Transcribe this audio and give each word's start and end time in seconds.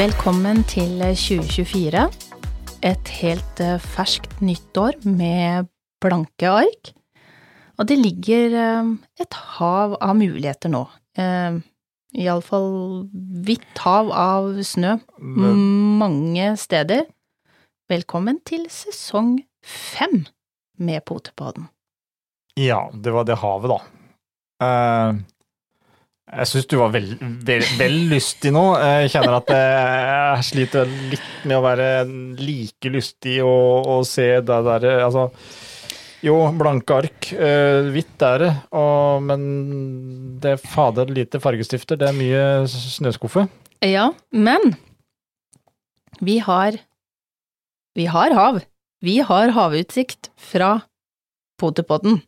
Velkommen 0.00 0.62
til 0.64 0.94
2024. 1.02 2.06
Et 2.88 3.08
helt 3.20 3.58
eh, 3.60 3.82
ferskt 3.84 4.38
nyttår 4.40 4.94
med 5.04 5.66
blanke 6.00 6.48
ark. 6.48 6.92
Og 7.76 7.84
det 7.90 7.98
ligger 8.00 8.54
eh, 8.56 8.88
et 9.20 9.36
hav 9.58 9.98
av 10.00 10.14
muligheter 10.16 10.72
nå. 10.72 10.86
Eh, 11.20 11.58
Iallfall 12.16 12.70
hvitt 13.44 13.82
hav 13.84 14.08
av 14.16 14.48
snø 14.64 14.94
mange 15.20 16.46
steder. 16.62 17.04
Velkommen 17.92 18.40
til 18.48 18.70
sesong 18.72 19.34
fem 19.60 20.22
med 20.80 21.04
Potepodden. 21.04 21.68
Ja, 22.56 22.86
det 22.94 23.12
var 23.12 23.28
det 23.28 23.36
havet, 23.44 23.76
da. 23.76 23.82
Jeg 26.30 26.46
syns 26.46 26.68
du 26.70 26.76
var 26.78 26.92
vel, 26.94 27.08
lystig 28.10 28.52
nå. 28.54 28.62
Jeg 28.78 29.10
kjenner 29.10 29.38
at 29.40 29.50
jeg 29.50 30.44
sliter 30.46 30.92
litt 31.10 31.46
med 31.48 31.56
å 31.58 31.64
være 31.64 31.88
like 32.38 32.92
lystig 32.92 33.40
og, 33.42 33.88
og 33.90 34.04
se 34.06 34.28
det 34.38 34.60
der 34.68 34.86
Altså, 35.00 35.24
jo, 36.22 36.36
blanke 36.54 36.98
ark. 37.00 37.30
eh, 37.32 37.80
hvitt 37.90 38.22
er 38.22 38.44
det, 38.44 38.50
og, 38.76 39.24
men 39.26 39.42
det 40.40 40.54
er 40.54 40.62
fader 40.70 41.10
lite 41.10 41.40
fargestifter. 41.42 41.98
Det 41.98 42.10
er 42.10 42.18
mye 42.18 42.44
snøskuffe. 42.70 43.48
Ja, 43.82 44.10
men 44.30 44.74
vi 46.20 46.38
har 46.44 46.76
Vi 47.96 48.04
har 48.06 48.30
hav. 48.36 48.60
Vi 49.02 49.18
har 49.24 49.50
havutsikt 49.56 50.28
fra 50.38 50.82
Potepodden. 51.58 52.20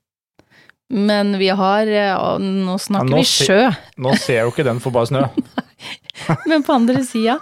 Men 0.93 1.35
vi 1.41 1.48
har 1.57 1.89
eh, 1.89 2.39
Nå 2.43 2.75
snakker 2.81 3.09
Ja, 3.09 3.17
nå 3.17 3.21
vi 3.23 3.29
se- 3.29 3.47
sjø. 3.48 3.61
Nå 4.05 4.12
ser 4.21 4.35
jeg 4.41 4.45
jo 4.47 4.53
ikke 4.53 4.67
den 4.69 4.81
for 4.85 4.93
bare 4.95 5.09
snø. 5.09 5.23
Men 6.51 6.62
på 6.67 6.75
andre 6.77 7.01
sida 7.07 7.39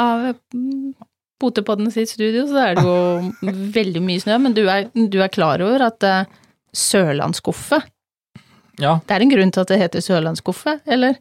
av 0.00 0.30
Potepodden 1.42 1.90
sitt 1.92 2.08
studio, 2.08 2.46
så 2.48 2.60
er 2.70 2.78
det 2.78 2.84
jo 2.86 3.58
veldig 3.74 4.00
mye 4.06 4.22
snø. 4.22 4.38
Men 4.40 4.54
du 4.56 4.62
er, 4.70 4.86
du 4.94 5.18
er 5.20 5.28
klar 5.34 5.60
over 5.66 5.82
at 5.90 6.06
uh, 6.06 6.24
sørlandsskuffe 6.74 7.80
Ja, 8.80 8.96
Det 9.06 9.14
er 9.18 9.24
en 9.26 9.32
grunn 9.34 9.52
til 9.54 9.62
at 9.64 9.70
det 9.74 9.80
heter 9.82 10.02
sørlandsskuffe, 10.04 10.78
eller? 10.86 11.18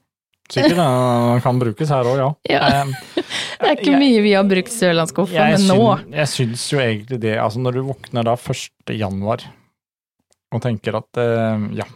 sikkert 0.54 0.76
det 0.78 1.42
kan 1.46 1.60
brukes 1.62 1.90
her 1.90 2.06
òg, 2.10 2.18
ja. 2.20 2.30
Ja. 2.52 2.62
Eh, 2.84 3.24
Det 3.64 3.70
er 3.70 3.78
ikke 3.80 3.98
mye 3.98 4.22
vi 4.26 4.34
har 4.36 4.44
brukt 4.46 4.74
sørlandskoffe, 4.74 5.34
men 5.40 5.64
nå 5.70 5.78
Syns, 5.80 6.16
jeg 6.20 6.32
syns 6.34 6.66
jo 6.74 6.82
egentlig 6.84 7.20
det, 7.24 7.36
altså 7.42 7.62
når 7.64 7.78
du 7.78 7.84
våkner 7.88 8.28
da 8.28 8.34
1. 8.36 8.94
januar 9.00 9.46
og 10.54 10.62
tenker 10.64 11.02
at 11.02 11.22
eh, 11.22 11.68
ja 11.82 11.90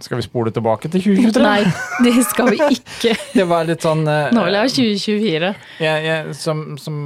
Skal 0.00 0.18
vi 0.18 0.24
spole 0.24 0.50
tilbake 0.54 0.90
til 0.90 1.02
2023? 1.04 1.42
Nei, 1.44 1.62
det 2.04 2.24
skal 2.26 2.50
vi 2.50 2.58
ikke. 2.74 3.14
Det 3.38 3.46
var 3.48 3.66
litt 3.68 3.84
sånn 3.84 4.02
eh, 4.08 4.30
Nå 4.34 4.44
vil 4.46 4.56
jeg 4.56 4.66
ha 4.66 4.72
2024. 4.74 5.50
jeg, 5.84 6.06
jeg, 6.08 6.36
som, 6.38 6.62
som, 6.80 6.96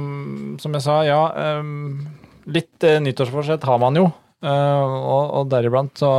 som 0.61 0.77
jeg 0.77 0.85
sa, 0.85 0.99
ja. 1.07 1.19
eh, 1.43 1.69
litt 2.55 2.87
uh, 2.87 2.97
nyttårsforsett 3.03 3.65
har 3.69 3.79
man 3.81 3.99
jo. 3.99 4.07
eh, 4.45 4.95
og, 4.95 5.23
og 5.39 5.47
deriblant 5.53 5.93
så 6.01 6.09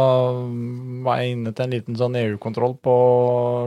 var 1.07 1.23
jeg 1.23 1.37
inne 1.37 1.53
til 1.55 1.67
en 1.67 1.77
liten 1.77 1.99
sånn 1.99 2.19
EU-kontroll 2.23 2.79
på 2.83 2.97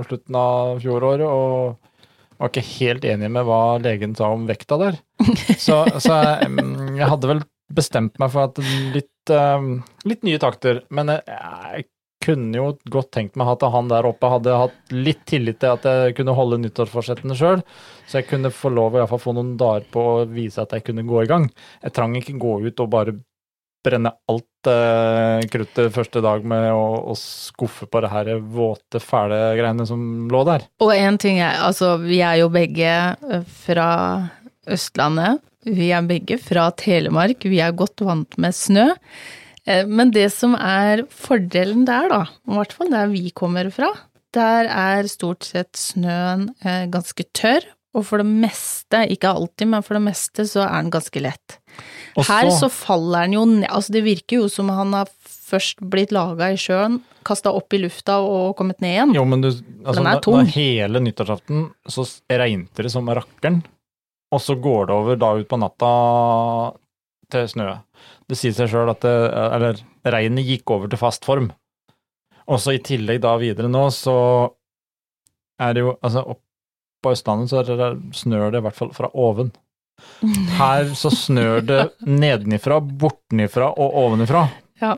slutten 0.07 0.39
av 0.39 0.79
fjoråret, 0.83 1.27
og 1.27 2.39
var 2.39 2.51
ikke 2.51 2.67
helt 2.79 3.07
enig 3.07 3.31
med 3.35 3.47
hva 3.47 3.61
legen 3.83 4.15
sa 4.15 4.31
om 4.31 4.47
vekta 4.47 4.79
der. 4.79 4.99
Så, 5.59 5.81
så 5.99 6.15
jeg, 6.23 6.53
jeg 6.95 7.09
hadde 7.11 7.27
vel 7.33 7.41
bestemt 7.75 8.19
meg 8.21 8.33
for 8.33 8.49
at 8.49 8.59
litt, 8.95 9.33
uh, 9.33 9.61
litt 10.09 10.25
nye 10.27 10.41
takter, 10.41 10.83
men 10.93 11.13
jeg, 11.19 11.87
kunne 12.19 12.57
jo 12.57 12.65
godt 12.91 13.13
tenkt 13.15 13.37
meg 13.39 13.47
at 13.47 13.63
han 13.71 13.89
der 13.91 14.07
oppe 14.09 14.29
hadde 14.31 14.57
hatt 14.61 14.93
litt 14.93 15.21
tillit 15.29 15.61
til 15.61 15.77
at 15.77 15.87
jeg 15.87 16.17
kunne 16.17 16.35
holde 16.37 16.59
nyttårsforsettene 16.65 17.37
sjøl, 17.37 17.63
så 18.05 18.19
jeg 18.19 18.27
kunne 18.29 18.51
få 18.53 18.73
lov 18.75 18.97
å 18.97 19.03
i 19.03 19.07
fall 19.09 19.23
få 19.23 19.35
noen 19.37 19.55
dager 19.59 19.87
på 19.93 20.03
å 20.03 20.27
vise 20.29 20.61
at 20.61 20.75
jeg 20.75 20.85
kunne 20.89 21.07
gå 21.07 21.23
i 21.23 21.29
gang. 21.29 21.47
Jeg 21.83 21.95
trang 21.95 22.17
ikke 22.19 22.37
gå 22.41 22.59
ut 22.67 22.83
og 22.83 22.91
bare 22.91 23.15
brenne 23.85 24.11
alt 24.27 24.67
eh, 24.67 25.45
kruttet 25.51 25.93
første 25.95 26.19
dag 26.23 26.43
med 26.47 26.67
å, 26.73 26.83
å 27.11 27.15
skuffe 27.17 27.87
på 27.87 28.01
det 28.03 28.11
her 28.11 28.31
våte, 28.43 28.99
fæle 28.99 29.37
greiene 29.55 29.85
som 29.87 30.27
lå 30.31 30.43
der. 30.47 30.65
Og 30.83 30.91
en 30.95 31.19
ting 31.21 31.39
er, 31.39 31.61
altså 31.63 31.93
vi 32.01 32.19
er 32.25 32.41
jo 32.41 32.49
begge 32.51 32.91
eh, 32.91 33.45
fra 33.63 33.89
Østlandet. 34.71 35.41
Vi 35.67 35.89
er 35.91 36.05
begge 36.07 36.37
fra 36.41 36.69
Telemark. 36.79 37.43
Vi 37.43 37.59
er 37.63 37.75
godt 37.77 38.01
vant 38.05 38.37
med 38.41 38.55
snø. 38.55 38.87
Eh, 39.65 39.85
Men 39.85 40.11
det 40.15 40.29
som 40.33 40.55
er 40.55 41.03
fordelen 41.09 41.85
der, 41.89 42.09
da, 42.09 42.21
i 42.47 42.55
hvert 42.57 42.75
fall 42.75 42.93
der 42.93 43.11
vi 43.11 43.29
kommer 43.35 43.69
fra, 43.73 43.91
der 44.33 44.69
er 44.69 45.09
stort 45.09 45.43
sett 45.47 45.73
snøen 45.77 46.49
eh, 46.63 46.85
ganske 46.91 47.25
tørr. 47.33 47.65
Og 47.97 48.05
for 48.05 48.21
det 48.21 48.29
meste, 48.29 49.01
ikke 49.09 49.31
alltid, 49.33 49.65
men 49.71 49.81
for 49.81 49.97
det 49.97 50.03
meste 50.05 50.45
så 50.45 50.61
er 50.67 50.83
den 50.83 50.91
ganske 50.93 51.21
lett. 51.25 51.55
Og 52.19 52.27
Her 52.27 52.51
så 52.53 52.69
faller 52.69 53.25
den 53.25 53.33
jo 53.39 53.45
ned, 53.49 53.65
altså 53.65 53.95
det 53.95 54.03
virker 54.05 54.43
jo 54.43 54.49
som 54.51 54.69
han 54.69 54.93
har 54.93 55.09
først 55.49 55.81
blitt 55.81 56.13
laga 56.13 56.51
i 56.53 56.59
sjøen, 56.61 56.99
kasta 57.25 57.49
opp 57.57 57.73
i 57.73 57.81
lufta 57.81 58.19
og 58.21 58.53
kommet 58.59 58.77
ned 58.83 58.93
igjen. 58.93 59.15
Jo, 59.17 59.25
men 59.25 59.41
du, 59.41 59.49
altså, 59.49 59.97
den 59.97 60.09
er 60.11 60.21
tung. 60.21 60.37
Da, 60.37 60.45
da 60.45 60.53
hele 60.53 61.01
nyttårsaften 61.01 61.65
så 61.89 62.05
regnet 62.29 62.69
det 62.77 62.93
som 62.93 63.09
rakkeren, 63.09 63.63
og 64.31 64.41
så 64.43 64.55
går 64.61 64.89
det 64.89 64.95
over 64.95 65.19
da 65.19 65.31
ut 65.39 65.47
på 65.49 65.57
natta 65.61 65.91
til 67.33 67.47
snø. 67.49 67.69
Det 68.29 68.37
sier 68.37 68.53
seg 68.57 68.69
sjøl 68.71 68.91
at 68.91 69.01
det, 69.05 69.15
eller 69.33 69.79
regnet 70.05 70.45
gikk 70.45 70.69
over 70.75 70.89
til 70.91 71.01
fast 71.01 71.25
form. 71.25 71.49
Og 72.49 72.61
så 72.61 72.75
i 72.77 72.81
tillegg 72.81 73.21
da 73.25 73.35
videre 73.41 73.69
nå, 73.69 73.87
så 73.93 74.15
er 75.61 75.73
det 75.75 75.83
jo 75.83 75.95
Altså, 76.01 76.23
opp 76.35 76.41
på 77.03 77.11
Østlandet 77.15 77.51
så 77.51 77.61
det, 77.63 77.89
snør 78.17 78.49
det 78.51 78.59
i 78.61 78.65
hvert 78.65 78.75
fall 78.77 78.89
fra 78.95 79.09
oven. 79.13 79.51
Her 80.59 80.89
så 80.97 81.11
snør 81.13 81.61
det 81.65 81.81
nedenifra, 82.07 82.79
bortenifra 82.81 83.69
og 83.71 83.97
ovenifra. 84.05 84.45
Ja. 84.81 84.95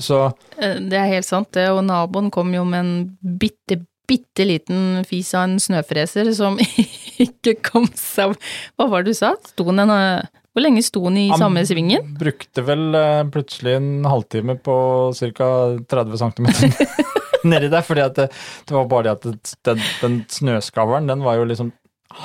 Så 0.00 0.32
Eh, 0.58 0.78
Det 0.80 0.98
er 0.98 1.10
helt 1.12 1.26
sant, 1.26 1.50
det, 1.52 1.68
og 1.70 1.84
naboen 1.86 2.30
kom 2.34 2.54
jo 2.54 2.64
med 2.64 2.80
en 2.80 3.18
bitte, 3.38 3.82
bitte 4.08 4.44
liten 4.46 5.04
fis 5.08 5.34
av 5.34 5.48
en 5.48 5.58
snøfreser 5.60 6.32
som 6.36 6.58
ikke 7.22 7.56
kom 7.64 7.86
seg 7.98 8.34
Hva 8.74 8.88
var 8.90 9.04
det 9.04 9.14
du 9.14 9.18
sa? 9.18 9.34
Sto 9.52 9.68
den 9.70 9.84
en 9.84 9.92
eh, 9.94 10.26
Hvor 10.54 10.64
lenge 10.64 10.82
sto 10.86 11.02
den 11.06 11.20
i 11.22 11.28
Han 11.32 11.42
samme 11.42 11.64
svingen? 11.68 12.02
Han 12.02 12.18
brukte 12.20 12.64
vel 12.66 12.98
eh, 12.98 13.22
plutselig 13.34 13.76
en 13.78 13.92
halvtime 14.08 14.58
på 14.64 14.76
ca. 15.18 15.50
30 15.94 16.22
cm 16.24 16.50
nedi 17.44 17.68
der, 17.68 17.84
fordi 17.84 18.08
det, 18.16 18.28
det 18.68 18.76
var 18.76 18.90
bare 18.90 19.04
det 19.04 19.14
at 19.14 19.54
den, 19.68 19.80
den 20.00 20.20
snøskavlen, 20.32 21.08
den 21.10 21.24
var 21.24 21.36
jo 21.36 21.48
liksom 21.48 21.72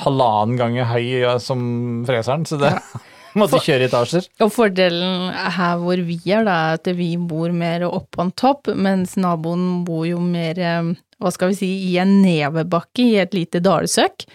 halvannen 0.03 0.59
gang 0.59 0.77
høy 0.89 1.05
ja, 1.23 1.37
som 1.41 1.61
freseren, 2.07 2.45
så 2.47 2.59
det 2.61 2.71
måtte 3.39 3.61
kjøre 3.63 3.85
i 3.85 3.89
etasjer. 3.89 4.29
Og 4.43 4.51
fordelen 4.53 5.29
her 5.33 5.81
hvor 5.81 6.03
vi 6.05 6.19
er, 6.29 6.45
da, 6.47 6.57
er 6.69 6.79
at 6.79 6.91
vi 6.97 7.11
bor 7.17 7.53
mer 7.55 7.87
opp 7.89 8.19
en 8.21 8.31
topp, 8.31 8.71
mens 8.75 9.17
naboen 9.19 9.83
bor 9.87 10.05
jo 10.07 10.21
mer, 10.23 10.59
eh, 10.59 10.93
hva 11.19 11.33
skal 11.35 11.53
vi 11.53 11.59
si, 11.61 11.71
i 11.89 11.97
en 12.01 12.19
nevebakke, 12.23 13.05
i 13.05 13.19
et 13.23 13.35
lite 13.37 13.63
dalsøkk. 13.65 14.27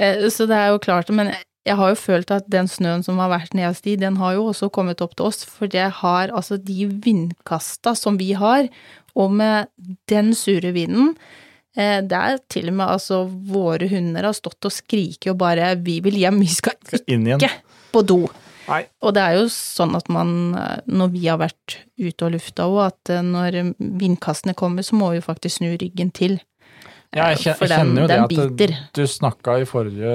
Eh, 0.00 0.28
Så 0.30 0.46
det 0.46 0.56
er 0.56 0.72
jo 0.72 0.78
klart, 0.78 1.10
men 1.10 1.32
jeg 1.66 1.78
har 1.78 1.92
jo 1.92 1.98
følt 1.98 2.32
at 2.34 2.48
den 2.50 2.66
snøen 2.70 3.04
som 3.06 3.20
har 3.22 3.30
vært 3.30 3.54
nederst 3.54 3.86
i, 3.86 3.94
den 3.96 4.16
har 4.18 4.34
jo 4.34 4.48
også 4.50 4.70
kommet 4.74 5.02
opp 5.04 5.14
til 5.18 5.28
oss, 5.30 5.44
for 5.46 5.70
det 5.70 5.84
har 6.02 6.32
altså 6.34 6.58
de 6.58 6.88
vindkasta 7.04 7.94
som 7.98 8.18
vi 8.18 8.32
har, 8.38 8.68
og 9.14 9.34
med 9.38 9.70
den 10.10 10.32
sure 10.34 10.72
vinden, 10.74 11.14
eh, 11.76 12.00
det 12.02 12.18
er 12.18 12.40
til 12.50 12.72
og 12.72 12.78
med 12.80 12.88
altså 12.88 13.24
våre 13.28 13.88
hunder 13.92 14.26
har 14.26 14.36
stått 14.36 14.64
og 14.64 14.74
skriket 14.74 15.30
og 15.34 15.38
bare 15.38 15.74
'vi 15.76 16.00
vil 16.02 16.18
hjem, 16.24 16.40
vi 16.40 16.46
skal 16.50 16.74
ikke 17.06 17.50
på 17.92 18.02
do'. 18.02 18.30
Nei. 18.68 18.86
Og 19.02 19.12
det 19.14 19.22
er 19.22 19.32
jo 19.40 19.46
sånn 19.50 19.96
at 19.96 20.08
man, 20.08 20.54
eh, 20.54 20.80
når 20.86 21.12
vi 21.12 21.26
har 21.26 21.38
vært 21.38 21.78
ute 21.98 22.24
og 22.24 22.32
lufta 22.32 22.66
òg, 22.66 22.86
at 22.86 23.22
når 23.22 23.74
vindkastene 23.78 24.54
kommer, 24.54 24.82
så 24.82 24.94
må 24.94 25.12
vi 25.12 25.20
faktisk 25.20 25.58
snu 25.58 25.76
ryggen 25.76 26.10
til. 26.10 26.40
Ja, 27.12 27.26
jeg, 27.28 27.42
kjenner, 27.42 27.58
For 27.58 27.68
jeg 27.68 27.76
kjenner 27.82 28.00
jo 28.00 28.08
det 28.08 28.20
at 28.72 28.94
du 28.96 29.02
snakka 29.10 29.58
i 29.60 29.66
forrige 29.68 30.12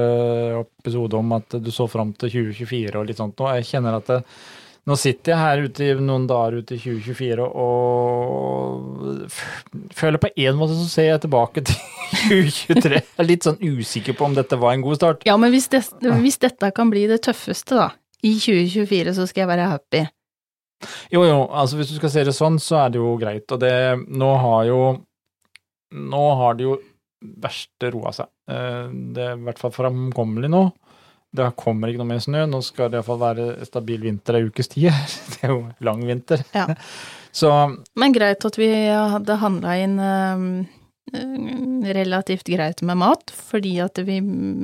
episode 0.63 1.19
om 1.19 1.35
at 1.37 1.57
du 1.61 1.69
så 1.73 1.85
fram 1.91 2.13
til 2.17 2.31
2024 2.33 2.95
og 2.97 3.05
litt 3.05 3.19
sånt 3.21 3.37
nå. 3.37 3.51
Jeg 3.59 3.67
kjenner 3.69 3.99
at 3.99 4.09
det, 4.09 4.17
nå 4.87 4.95
sitter 4.97 5.33
jeg 5.33 5.41
her 5.43 5.61
ute 5.67 5.85
i 5.85 5.93
noen 6.07 6.25
dager 6.29 6.57
ute 6.63 6.73
i 6.73 6.81
2024 6.81 7.45
og 7.61 9.29
føler 9.93 10.21
på 10.23 10.31
en 10.33 10.57
måte 10.57 10.77
så 10.79 10.87
ser 10.89 11.09
jeg 11.11 11.23
tilbake 11.27 11.61
til 11.69 11.77
2023. 12.31 12.97
Jeg 12.97 13.21
er 13.21 13.29
litt 13.29 13.45
sånn 13.45 13.61
usikker 13.61 14.17
på 14.17 14.29
om 14.31 14.37
dette 14.37 14.57
var 14.57 14.73
en 14.73 14.85
god 14.85 14.97
start. 14.97 15.25
Ja, 15.29 15.37
men 15.37 15.53
hvis, 15.53 15.69
det, 15.69 15.83
hvis 16.23 16.41
dette 16.41 16.71
kan 16.73 16.89
bli 16.89 17.05
det 17.11 17.21
tøffeste, 17.27 17.77
da, 17.77 17.91
i 18.25 18.39
2024, 18.41 19.13
så 19.19 19.27
skal 19.29 19.45
jeg 19.45 19.51
være 19.53 19.69
happy. 19.75 20.07
Jo, 21.13 21.23
jo, 21.25 21.37
altså 21.49 21.77
hvis 21.77 21.91
du 21.91 21.97
skal 21.97 22.11
se 22.13 22.23
det 22.25 22.33
sånn, 22.37 22.57
så 22.61 22.81
er 22.85 22.93
det 22.93 22.99
jo 23.01 23.13
greit. 23.21 23.45
Og 23.53 23.61
det 23.61 23.73
Nå 24.07 24.33
har 24.41 24.65
jo 24.69 24.81
Nå 25.95 26.23
har 26.41 26.57
det 26.59 26.67
jo 26.67 26.77
verste 27.41 27.91
roa 27.93 28.11
seg. 28.15 28.27
Eh, 28.51 28.87
Det 29.15 29.23
er 29.23 29.37
i 29.37 29.45
hvert 29.47 29.61
fall 29.61 29.73
framkommelig 29.75 30.49
nå. 30.53 30.65
Det 31.37 31.49
kommer 31.59 31.91
ikke 31.91 32.01
noe 32.01 32.11
mer 32.13 32.21
snø. 32.23 32.45
Nå 32.49 32.61
skal 32.63 32.89
det 32.89 32.99
iallfall 33.01 33.19
være 33.21 33.65
stabil 33.67 34.01
vinter 34.05 34.37
ei 34.39 34.47
ukes 34.47 34.71
tid. 34.73 34.91
Det 35.35 35.43
er 35.45 35.53
jo 35.53 35.61
lang 35.85 36.03
vinter. 36.07 36.43
Ja. 36.55 36.67
Så 37.37 37.51
Men 37.99 38.15
greit 38.15 38.45
at 38.47 38.55
vi 38.57 38.69
hadde 38.89 39.35
handla 39.41 39.75
inn 39.77 39.97
eh, 40.01 40.45
eh, 41.13 41.91
relativt 41.93 42.47
greit 42.49 42.81
med 42.81 42.97
mat, 42.97 43.29
fordi 43.51 43.75
at 43.83 43.99
vi, 44.07 44.17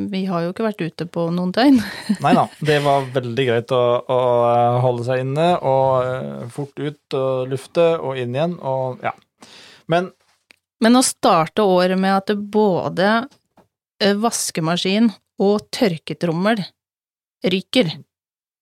vi 0.09 0.23
har 0.25 0.45
jo 0.47 0.53
ikke 0.53 0.65
vært 0.65 0.81
ute 0.81 1.05
på 1.05 1.27
noen 1.35 1.51
døgn. 1.53 1.77
Nei 2.25 2.33
da, 2.37 2.47
det 2.65 2.79
var 2.85 3.05
veldig 3.13 3.45
greit 3.51 3.75
å, 3.75 3.83
å 4.01 4.17
holde 4.87 5.05
seg 5.05 5.21
inne 5.27 5.51
og 5.59 6.07
eh, 6.07 6.49
fort 6.55 6.79
ut 6.81 7.19
og 7.19 7.53
lufte 7.53 7.85
og 7.99 8.17
inn 8.23 8.33
igjen 8.39 8.57
og 8.61 9.03
ja. 9.05 9.13
Men 9.91 10.09
Men 10.81 10.97
å 10.99 11.03
starte 11.05 11.65
året 11.67 11.99
med 11.99 12.15
at 12.15 12.33
både 12.37 13.09
eh, 14.01 14.15
vaskemaskin 14.17 15.11
og 15.43 15.67
tørketrommel 15.73 16.63
ryker, 17.43 17.93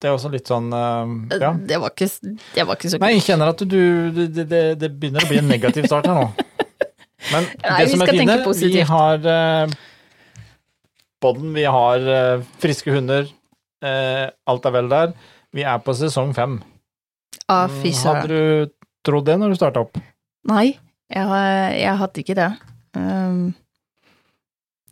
det 0.02 0.10
er 0.10 0.16
også 0.16 0.32
litt 0.34 0.50
sånn 0.50 0.72
eh, 0.74 1.12
ja. 1.38 1.52
det, 1.54 1.78
var 1.78 1.94
ikke, 1.94 2.08
det 2.56 2.64
var 2.66 2.80
ikke 2.80 2.90
så 2.90 3.00
Nei, 3.04 3.12
jeg 3.20 3.26
kjenner 3.28 3.52
at 3.52 3.60
du 3.62 3.82
Det, 4.16 4.46
det, 4.50 4.62
det 4.82 4.90
begynner 4.98 5.22
å 5.22 5.30
bli 5.30 5.38
en 5.38 5.52
negativ 5.52 5.86
start 5.86 6.10
her 6.10 6.18
nå. 6.18 6.24
Men 7.30 7.46
Nei, 7.62 7.76
det 7.84 7.92
som 7.92 8.02
er 8.02 8.10
tenke 8.10 8.56
vi 8.66 8.82
har 8.90 9.28
uh, 9.30 9.76
podden, 11.22 11.54
vi 11.54 11.66
har 11.70 12.08
eh, 12.10 12.44
friske 12.62 12.92
hunder, 12.94 13.30
eh, 13.86 14.28
alt 14.50 14.66
er 14.66 14.74
vel 14.74 14.90
der. 14.92 15.14
Vi 15.54 15.66
er 15.68 15.82
på 15.84 15.94
sesong 15.98 16.34
fem. 16.38 16.60
Ah, 17.48 17.68
Mm. 17.68 17.94
Hadde 17.94 18.28
du 18.28 18.72
trodd 19.06 19.26
det 19.28 19.38
når 19.38 19.54
du 19.54 19.60
starta 19.60 19.84
opp? 19.84 20.00
Nei, 20.48 20.80
jeg, 21.12 21.82
jeg 21.82 21.98
hadde 22.02 22.24
ikke 22.24 22.38
det. 22.40 22.52
Um, 22.98 23.52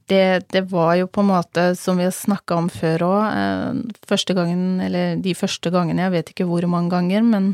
det. 0.09 0.49
Det 0.49 0.61
var 0.71 0.95
jo 0.99 1.07
på 1.07 1.23
en 1.23 1.31
måte, 1.31 1.65
som 1.75 1.99
vi 1.99 2.07
har 2.07 2.15
snakka 2.15 2.57
om 2.57 2.69
før 2.73 3.05
òg, 3.07 3.93
første 4.09 4.35
gangen, 4.37 4.81
eller 4.83 5.19
de 5.21 5.35
første 5.37 5.71
gangene, 5.73 6.07
jeg 6.07 6.15
vet 6.17 6.33
ikke 6.33 6.49
hvor 6.49 6.65
mange 6.71 6.91
ganger, 6.93 7.23
men 7.25 7.51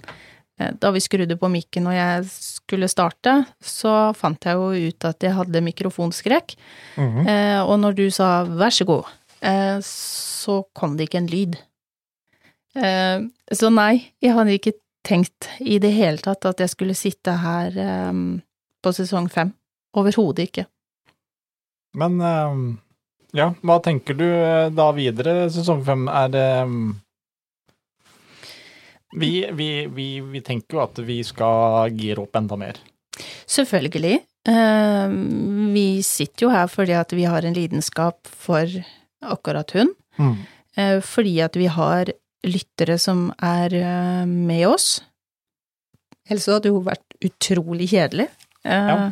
eh, 0.60 0.72
da 0.82 0.92
vi 0.96 1.04
skrudde 1.04 1.38
på 1.40 1.52
mikken 1.52 1.90
og 1.92 1.98
jeg 1.98 2.26
skulle 2.32 2.90
starte, 2.92 3.38
så 3.60 4.14
fant 4.18 4.48
jeg 4.48 4.58
jo 4.58 4.90
ut 4.90 5.10
at 5.12 5.28
jeg 5.28 5.36
hadde 5.38 5.66
mikrofonskrekk. 5.68 6.58
Mhm. 6.96 7.28
Eh, 7.28 7.62
og 7.64 7.80
når 7.84 8.00
du 8.00 8.06
sa 8.14 8.32
vær 8.48 8.74
så 8.74 8.88
god, 8.88 9.12
eh, 9.42 9.78
så 9.84 10.64
kom 10.74 10.98
det 10.98 11.10
ikke 11.10 11.24
en 11.24 11.32
lyd. 11.32 11.60
Eh, 12.76 13.20
så 13.56 13.72
nei, 13.72 14.12
jeg 14.24 14.36
hadde 14.36 14.58
ikke 14.58 14.80
tenkt 15.06 15.52
i 15.62 15.78
det 15.80 15.94
hele 15.94 16.18
tatt 16.18 16.48
at 16.50 16.60
jeg 16.64 16.72
skulle 16.72 16.96
sitte 16.98 17.36
her 17.44 17.76
eh, 17.78 18.12
på 18.86 18.94
sesong 18.96 19.30
fem. 19.34 19.52
Overhodet 19.98 20.50
ikke. 20.50 20.68
Men 21.98 22.20
eh, 22.22 22.60
ja, 23.40 23.50
hva 23.66 23.80
tenker 23.84 24.18
du 24.20 24.28
eh, 24.28 24.70
da 24.76 24.92
videre? 24.96 25.46
Sesong 25.54 25.84
fem 25.88 26.06
er 26.12 26.32
det 26.34 26.48
mm, 26.70 26.94
vi, 29.16 29.32
vi, 29.56 29.70
vi, 29.88 30.08
vi 30.20 30.42
tenker 30.44 30.78
jo 30.78 30.84
at 30.84 31.00
vi 31.08 31.22
skal 31.24 31.94
gire 31.96 32.26
opp 32.26 32.36
enda 32.36 32.58
mer. 32.60 32.80
Selvfølgelig. 33.48 34.20
Eh, 34.50 35.16
vi 35.76 35.88
sitter 36.06 36.48
jo 36.48 36.52
her 36.54 36.68
fordi 36.72 36.98
at 37.00 37.16
vi 37.16 37.28
har 37.30 37.48
en 37.48 37.56
lidenskap 37.56 38.28
for 38.28 38.68
akkurat 39.24 39.72
hun. 39.78 39.94
Eh, 40.76 41.00
fordi 41.02 41.40
at 41.46 41.56
vi 41.56 41.70
har 41.72 42.12
lyttere 42.46 42.98
som 43.02 43.30
er 43.42 43.74
eh, 43.80 44.26
med 44.28 44.68
oss. 44.68 45.00
Ellers 46.28 46.50
hadde 46.50 46.74
hun 46.74 46.86
vært 46.86 47.18
utrolig 47.26 47.90
kjedelig. 47.94 48.28
Eh, 48.66 48.94
Ja. 48.96 49.12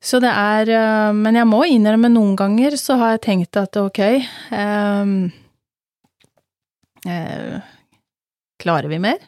Så 0.00 0.16
det 0.22 0.30
er 0.32 0.70
eh, 0.72 1.12
Men 1.12 1.36
jeg 1.36 1.48
må 1.48 1.64
innrømme, 1.68 2.08
noen 2.08 2.36
ganger 2.38 2.76
så 2.80 2.96
har 3.00 3.16
jeg 3.16 3.24
tenkt 3.26 3.58
at 3.60 3.76
ok 3.76 4.00
um, 4.56 5.12
uh, 7.04 7.60
Klarer 8.60 8.88
vi 8.88 9.00
mer? 9.02 9.20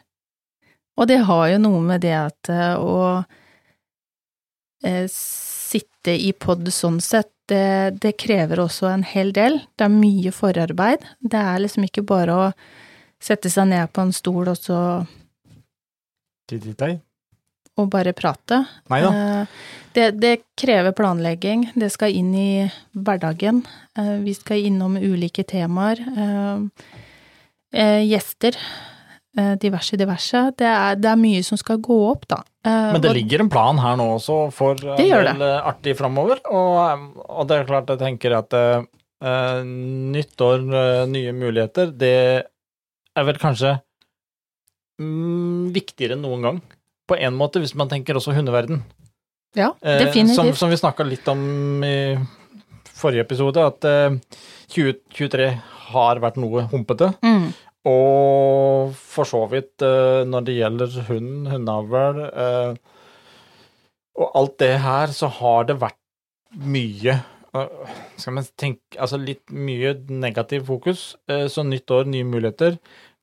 Og 0.97 1.09
det 1.09 1.19
har 1.25 1.47
jo 1.49 1.61
noe 1.61 1.81
med 1.81 2.03
det 2.05 2.13
at 2.13 2.49
eh, 2.53 2.75
å 2.77 3.21
uh, 4.85 5.05
sitte 5.09 6.13
i 6.13 6.33
pod 6.37 6.67
sånn 6.69 6.99
sett, 7.01 7.31
det, 7.49 7.97
det 8.03 8.13
krever 8.21 8.61
også 8.61 8.91
en 8.91 9.05
hel 9.07 9.33
del. 9.33 9.57
Det 9.73 9.87
er 9.87 9.93
mye 9.93 10.31
forarbeid. 10.31 11.01
Det 11.19 11.39
er 11.39 11.63
liksom 11.63 11.87
ikke 11.87 12.05
bare 12.05 12.35
å 12.37 12.45
sette 13.23 13.49
seg 13.49 13.71
ned 13.71 13.89
på 13.89 14.05
en 14.05 14.13
stol 14.13 14.51
og 14.51 14.59
så 14.59 14.79
Tittitei. 16.49 16.99
Og 17.79 17.89
bare 17.93 18.13
prate. 18.13 18.63
Nei 18.93 19.01
da. 19.03 19.13
Eh, 19.13 19.45
Det, 19.93 20.07
det 20.17 20.39
krever 20.57 20.91
planlegging. 20.97 21.67
Det 21.77 21.91
skal 21.93 22.15
inn 22.17 22.31
i 22.33 22.69
hverdagen. 22.97 23.59
Eh, 23.97 24.15
Vi 24.25 24.33
skal 24.33 24.65
innom 24.65 24.97
ulike 24.97 25.43
temaer. 25.45 26.01
Eh, 27.73 28.01
Gjester. 28.05 28.57
Diverse, 29.33 29.97
diverse. 29.97 30.39
Det 30.57 30.65
er, 30.69 30.95
det 31.01 31.09
er 31.09 31.17
mye 31.17 31.41
som 31.41 31.57
skal 31.57 31.79
gå 31.81 31.95
opp, 32.11 32.27
da. 32.29 32.43
Men 32.63 33.01
det 33.01 33.15
ligger 33.17 33.41
en 33.41 33.49
plan 33.49 33.79
her 33.81 33.95
nå 33.97 34.05
også 34.19 34.35
for 34.53 34.77
en 34.77 34.99
Det 34.99 35.07
del 35.09 35.41
eh, 35.41 35.55
artig 35.65 35.95
framover. 35.97 36.37
Og, 36.53 37.17
og 37.25 37.47
det 37.49 37.57
er 37.57 37.65
klart 37.71 37.89
jeg 37.89 37.97
tenker 38.01 38.35
at 38.37 38.53
uh, 38.53 39.63
nytt 39.65 40.37
år, 40.41 40.61
nye 41.09 41.33
muligheter, 41.33 41.89
det 41.97 42.13
er 43.17 43.25
vel 43.25 43.41
kanskje 43.41 43.73
mm, 45.01 45.73
viktigere 45.73 46.13
enn 46.17 46.25
noen 46.25 46.45
gang. 46.45 46.61
På 47.09 47.17
en 47.19 47.35
måte, 47.35 47.59
hvis 47.59 47.75
man 47.75 47.89
tenker 47.91 48.15
også 48.19 48.33
hundeverden. 48.35 48.83
Ja, 49.55 49.73
Eh, 49.83 49.99
Som, 49.99 50.05
definitivt. 50.07 50.57
som 50.57 50.69
vi 50.71 50.77
snakka 50.79 51.03
litt 51.05 51.27
om 51.29 51.83
i 51.85 52.17
forrige 52.93 53.21
episode, 53.25 53.61
at 53.61 53.85
eh, 53.85 54.15
2023 54.73 55.49
har 55.93 56.21
vært 56.23 56.39
noe 56.41 56.63
humpete. 56.71 57.11
Mm. 57.21 57.51
Og 57.85 58.93
for 58.95 59.27
så 59.27 59.43
vidt 59.51 59.83
eh, 59.83 60.23
når 60.25 60.45
det 60.47 60.55
gjelder 60.57 60.95
hund, 61.09 61.47
hundeavl 61.51 62.23
eh, 62.31 62.73
og 64.15 64.31
alt 64.39 64.57
det 64.61 64.71
her, 64.83 65.11
så 65.13 65.27
har 65.41 65.65
det 65.69 65.75
vært 65.81 65.97
mye 66.53 67.15
eh, 67.17 67.93
Skal 68.21 68.35
man 68.37 68.45
tenke 68.61 68.99
Altså 69.01 69.17
litt 69.17 69.49
mye 69.51 69.95
negativ 70.09 70.65
fokus. 70.69 71.15
Eh, 71.27 71.47
så 71.49 71.65
nytt 71.65 71.91
år, 71.91 72.05
nye 72.09 72.23
muligheter. 72.29 72.77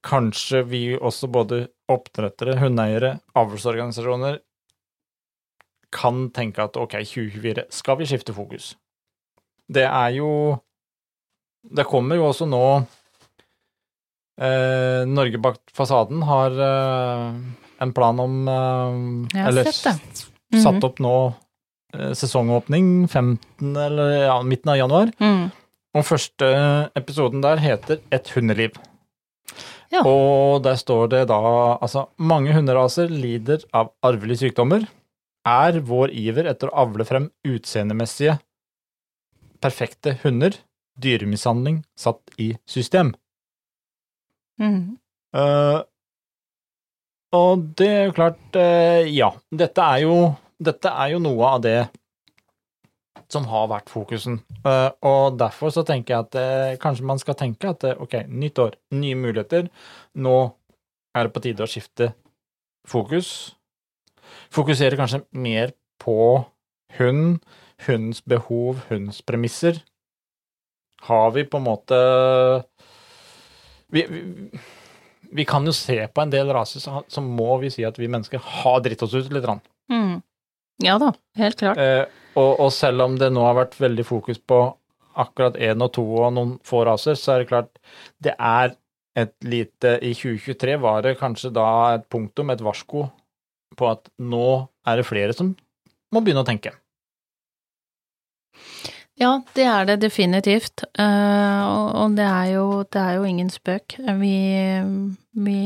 Kanskje 0.06 0.62
vi 0.67 0.82
også, 0.99 1.29
både 1.32 1.69
oppdrettere, 1.91 2.57
hundeeiere, 2.61 3.17
avlsorganisasjoner, 3.39 4.41
kan 5.91 6.29
tenke 6.35 6.63
at 6.63 6.79
ok, 6.79 7.01
2024 7.03 7.67
skal 7.75 7.99
vi 7.99 8.06
skifte 8.06 8.35
fokus. 8.37 8.75
Det 9.70 9.87
er 9.87 10.17
jo 10.19 10.31
Det 11.61 11.85
kommer 11.85 12.17
jo 12.17 12.31
også 12.31 12.47
nå 12.49 12.87
Eh, 14.41 15.06
Norge 15.06 15.39
bak 15.39 15.59
fasaden 15.77 16.23
har 16.25 16.55
eh, 16.65 17.35
en 17.85 17.93
plan 17.93 18.20
om 18.20 18.49
eh, 18.49 19.41
Eller 19.47 19.69
mm. 19.69 19.99
Mhm. 20.51 20.63
satt 20.63 20.85
opp 20.85 20.99
nå 20.99 21.17
eh, 21.94 22.13
sesongåpning 22.17 23.09
15. 23.09 23.77
eller 23.77 24.15
ja, 24.25 24.39
midten 24.43 24.73
av 24.73 24.79
januar. 24.81 25.13
Mm. 25.20 25.51
Og 25.94 26.06
første 26.06 26.49
episoden 26.97 27.44
der 27.44 27.61
heter 27.61 28.01
Et 28.11 28.32
hundeliv. 28.32 28.79
Ja. 29.91 30.05
Og 30.06 30.63
der 30.63 30.79
står 30.79 31.09
det 31.11 31.25
da 31.32 31.41
altså 31.81 32.06
mange 32.17 32.55
hunderaser 32.55 33.11
lider 33.11 33.65
av 33.75 33.91
arvelige 34.06 34.44
sykdommer. 34.44 34.85
Er 35.47 35.81
vår 35.82 36.13
iver 36.15 36.47
etter 36.51 36.70
å 36.70 36.85
avle 36.85 37.06
frem 37.09 37.31
utseendemessige 37.49 38.37
perfekte 39.61 40.15
hunder 40.23 40.55
dyremishandling 41.01 41.82
satt 41.99 42.23
i 42.41 42.53
system? 42.69 43.15
Mm. 44.61 44.99
Uh, 45.35 45.81
og 47.37 47.65
det 47.79 47.89
er 47.89 48.05
jo 48.09 48.17
klart, 48.17 48.43
uh, 48.55 49.03
ja. 49.09 49.31
Dette 49.51 49.87
er 49.94 50.05
jo, 50.05 50.17
dette 50.61 50.93
er 50.93 51.15
jo 51.15 51.23
noe 51.25 51.55
av 51.56 51.65
det 51.65 51.79
som 53.31 53.46
har 53.50 53.69
vært 53.70 53.90
fokusen. 53.90 54.40
Eh, 54.67 54.90
og 55.06 55.38
derfor 55.38 55.72
så 55.74 55.84
tenker 55.86 56.14
jeg 56.14 56.26
at 56.26 56.38
eh, 56.40 56.79
kanskje 56.82 57.06
man 57.06 57.20
skal 57.22 57.38
tenke 57.38 57.70
at 57.70 57.84
eh, 57.86 57.98
ok, 57.98 58.22
nytt 58.29 58.58
år, 58.62 58.76
nye 58.96 59.19
muligheter. 59.19 59.70
Nå 60.19 60.36
er 61.14 61.26
det 61.26 61.34
på 61.34 61.43
tide 61.44 61.67
å 61.67 61.70
skifte 61.70 62.12
fokus. 62.88 63.55
Fokusere 64.55 64.98
kanskje 64.98 65.24
mer 65.34 65.74
på 66.02 66.17
hund, 66.98 67.40
hundens 67.86 68.22
behov, 68.26 68.84
hundens 68.90 69.22
premisser. 69.26 69.82
Har 71.06 71.31
vi 71.34 71.46
på 71.48 71.58
en 71.58 71.64
måte 71.64 71.98
vi, 73.90 74.05
vi, 74.06 74.20
vi 75.32 75.46
kan 75.48 75.64
jo 75.67 75.72
se 75.74 75.96
på 76.12 76.22
en 76.22 76.32
del 76.32 76.50
raser, 76.55 76.82
så, 76.82 77.02
så 77.08 77.22
må 77.24 77.56
vi 77.62 77.70
si 77.72 77.86
at 77.86 77.98
vi 77.98 78.10
mennesker 78.10 78.43
har 78.60 78.82
dritt 78.84 79.02
oss 79.06 79.17
ut 79.17 79.31
litt. 79.32 79.48
Mm. 79.90 80.20
Ja 80.81 80.96
da, 81.01 81.13
helt 81.37 81.58
klart. 81.60 81.81
Eh, 81.81 82.05
og, 82.39 82.53
og 82.67 82.70
selv 82.72 83.05
om 83.05 83.17
det 83.20 83.31
nå 83.34 83.44
har 83.44 83.58
vært 83.58 83.79
veldig 83.81 84.06
fokus 84.08 84.41
på 84.41 84.60
akkurat 85.20 85.58
én 85.60 85.82
og 85.82 85.93
to 85.96 86.05
og 86.22 86.32
noen 86.37 86.53
få 86.67 86.84
raser, 86.89 87.19
så 87.19 87.34
er 87.34 87.43
det 87.43 87.51
klart 87.51 87.81
det 88.22 88.37
er 88.37 88.77
et 89.19 89.34
lite 89.43 89.96
I 90.06 90.13
2023 90.15 90.77
var 90.81 91.03
det 91.05 91.17
kanskje 91.19 91.51
da 91.53 91.67
et 91.96 92.06
punktum, 92.13 92.53
et 92.53 92.63
varsko, 92.63 93.08
på 93.77 93.89
at 93.91 94.06
nå 94.22 94.69
er 94.87 95.01
det 95.01 95.08
flere 95.08 95.34
som 95.37 95.53
må 96.15 96.22
begynne 96.22 96.44
å 96.44 96.49
tenke. 96.49 96.72
Ja, 99.20 99.34
det 99.55 99.67
er 99.69 99.84
det 99.84 99.99
definitivt. 100.01 100.87
Eh, 100.96 101.63
og 101.69 101.89
og 102.01 102.17
det 102.17 102.25
er, 102.25 102.46
jo, 102.55 102.65
det 102.89 103.01
er 103.03 103.19
jo 103.19 103.27
ingen 103.29 103.51
spøk. 103.53 103.99
Vi, 104.22 104.37
vi 105.44 105.60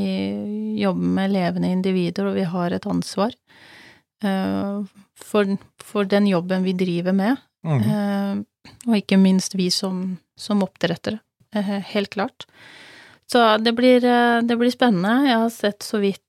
jobber 0.80 1.12
med 1.20 1.34
levende 1.36 1.70
individer, 1.70 2.26
og 2.26 2.34
vi 2.40 2.48
har 2.50 2.74
et 2.74 2.88
ansvar. 2.90 3.36
For, 5.20 5.56
for 5.82 6.08
den 6.08 6.26
jobben 6.30 6.64
vi 6.66 6.74
driver 6.78 7.14
med. 7.16 7.42
Mm. 7.64 7.82
Eh, 7.82 8.72
og 8.88 8.96
ikke 8.98 9.18
minst 9.20 9.56
vi 9.56 9.70
som, 9.72 10.18
som 10.36 10.62
oppdrettere. 10.64 11.20
Eh, 11.54 11.64
helt 11.64 12.10
klart. 12.10 12.46
Så 13.32 13.56
det 13.58 13.72
blir, 13.72 14.04
eh, 14.04 14.40
det 14.42 14.56
blir 14.56 14.70
spennende. 14.70 15.28
Jeg 15.28 15.38
har 15.38 15.50
sett 15.50 15.82
så 15.82 15.98
vidt 15.98 16.20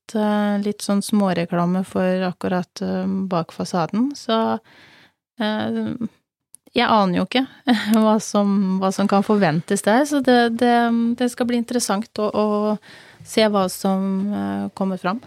litt 0.61 0.83
sånn 0.85 1.01
småreklame 1.01 1.81
for 1.83 2.27
akkurat 2.27 2.81
bak 3.25 3.49
fasaden, 3.51 4.11
så 4.13 4.59
eh, 5.41 5.95
jeg 6.75 6.85
aner 6.85 7.17
jo 7.17 7.23
ikke 7.25 7.41
hva 8.03 8.19
som, 8.21 8.77
hva 8.77 8.91
som 8.93 9.09
kan 9.09 9.25
forventes 9.25 9.81
der, 9.81 10.05
så 10.05 10.21
det, 10.21 10.59
det, 10.61 10.75
det 11.17 11.31
skal 11.33 11.49
bli 11.49 11.57
interessant 11.57 12.21
å, 12.21 12.29
å 12.29 13.25
se 13.25 13.47
hva 13.49 13.65
som 13.73 14.69
kommer 14.77 15.01
fram. 15.01 15.23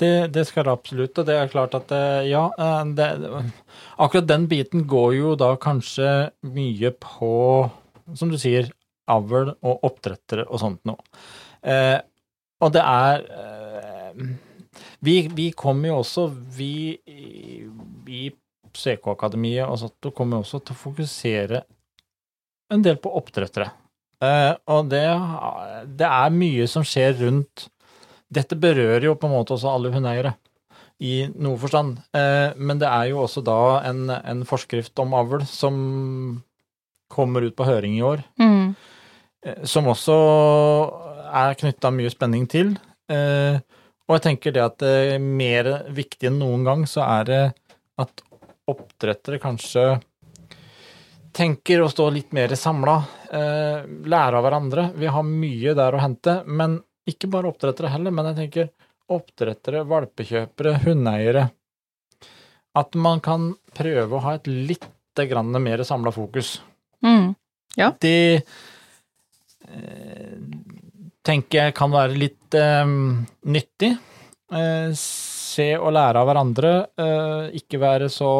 Det, 0.00 0.12
det 0.34 0.42
skal 0.48 0.66
det 0.66 0.72
absolutt, 0.74 1.18
og 1.20 1.26
det 1.28 1.36
er 1.38 1.50
klart 1.52 1.76
at 1.78 1.92
eh, 1.94 2.30
ja, 2.32 2.48
eh, 2.58 2.80
det, 2.98 3.08
akkurat 4.02 4.26
den 4.26 4.48
biten 4.50 4.88
går 4.90 5.12
jo 5.14 5.34
da 5.38 5.52
kanskje 5.60 6.08
mye 6.50 6.90
på, 6.98 7.34
som 8.18 8.32
du 8.32 8.38
sier, 8.40 8.72
avl 9.10 9.52
og 9.52 9.84
oppdrettere 9.86 10.46
og 10.48 10.60
sånt 10.62 10.80
noe. 10.88 10.98
Eh, 11.62 11.98
og 12.64 12.72
det 12.74 12.82
er 12.82 13.24
eh, 13.36 14.24
vi, 15.04 15.16
vi 15.36 15.50
kommer 15.56 15.92
jo 15.92 16.00
også, 16.02 16.26
vi 16.56 16.96
i, 17.06 18.32
CK-akademiet 18.74 19.68
og 19.68 19.78
sånt, 19.84 20.10
kommer 20.16 20.42
også 20.42 20.58
til 20.64 20.74
å 20.74 20.80
fokusere 20.80 21.60
en 22.74 22.82
del 22.82 22.96
på 22.98 23.12
oppdrettere. 23.20 23.68
Eh, 24.24 24.52
og 24.72 24.88
det, 24.90 25.06
det 26.00 26.08
er 26.08 26.34
mye 26.34 26.66
som 26.70 26.86
skjer 26.86 27.14
rundt 27.20 27.68
dette 28.34 28.56
berører 28.60 29.06
jo 29.08 29.14
på 29.18 29.28
en 29.28 29.34
måte 29.36 29.54
også 29.56 29.70
alle 29.72 29.92
hundeeiere, 29.94 30.34
i 31.04 31.24
noe 31.42 31.58
forstand. 31.58 31.96
Eh, 32.14 32.54
men 32.56 32.78
det 32.80 32.86
er 32.88 33.08
jo 33.10 33.22
også 33.24 33.42
da 33.44 33.56
en, 33.88 34.04
en 34.14 34.44
forskrift 34.46 34.98
om 35.02 35.14
avl 35.18 35.42
som 35.50 35.74
kommer 37.14 37.44
ut 37.48 37.56
på 37.58 37.66
høring 37.66 37.96
i 37.98 38.04
år, 38.06 38.22
Mm. 38.40 38.74
eh, 39.44 39.64
som 39.68 39.86
også 39.90 40.14
er 41.34 41.58
knytta 41.58 41.90
mye 41.94 42.12
spenning 42.14 42.46
til. 42.50 42.76
Eh, 43.10 43.58
og 44.06 44.16
jeg 44.18 44.22
tenker 44.28 44.54
det 44.54 44.62
at 44.62 44.78
det 44.84 44.94
er 45.16 45.18
mer 45.24 45.68
viktig 45.96 46.28
enn 46.30 46.38
noen 46.40 46.64
gang, 46.66 46.86
så 46.86 47.02
er 47.20 47.24
det 47.28 47.42
at 48.00 48.22
oppdrettere 48.70 49.40
kanskje 49.42 49.84
tenker 51.34 51.82
å 51.82 51.90
stå 51.90 52.06
litt 52.14 52.32
mer 52.36 52.52
samla, 52.54 52.94
lære 53.34 54.38
av 54.38 54.44
hverandre. 54.46 54.84
Vi 54.94 55.08
har 55.10 55.24
mye 55.26 55.72
der 55.74 55.96
å 55.96 56.00
hente, 56.02 56.36
men 56.46 56.76
ikke 57.08 57.28
bare 57.32 57.50
oppdrettere 57.50 57.92
heller, 57.92 58.14
men 58.14 58.30
jeg 58.30 58.38
tenker 58.40 58.70
oppdrettere, 59.12 59.84
valpekjøpere, 59.88 60.78
hundeeiere. 60.86 61.48
At 62.74 62.96
man 62.98 63.20
kan 63.24 63.52
prøve 63.76 64.16
å 64.16 64.22
ha 64.24 64.36
et 64.38 64.48
litt 64.50 64.90
mer 65.62 65.82
samla 65.86 66.10
fokus. 66.10 66.56
Mm. 67.06 67.34
Det 68.02 68.42
eh, 69.68 70.38
tenker 71.22 71.58
jeg 71.60 71.74
kan 71.78 71.92
være 71.92 72.18
litt 72.18 72.56
eh, 72.58 72.82
nyttig. 73.46 73.92
Eh, 74.50 74.90
se 74.98 75.68
og 75.78 75.92
lære 75.94 76.18
av 76.18 76.26
hverandre. 76.26 76.72
Eh, 76.98 77.54
ikke 77.60 77.78
være 77.78 78.08
så 78.10 78.32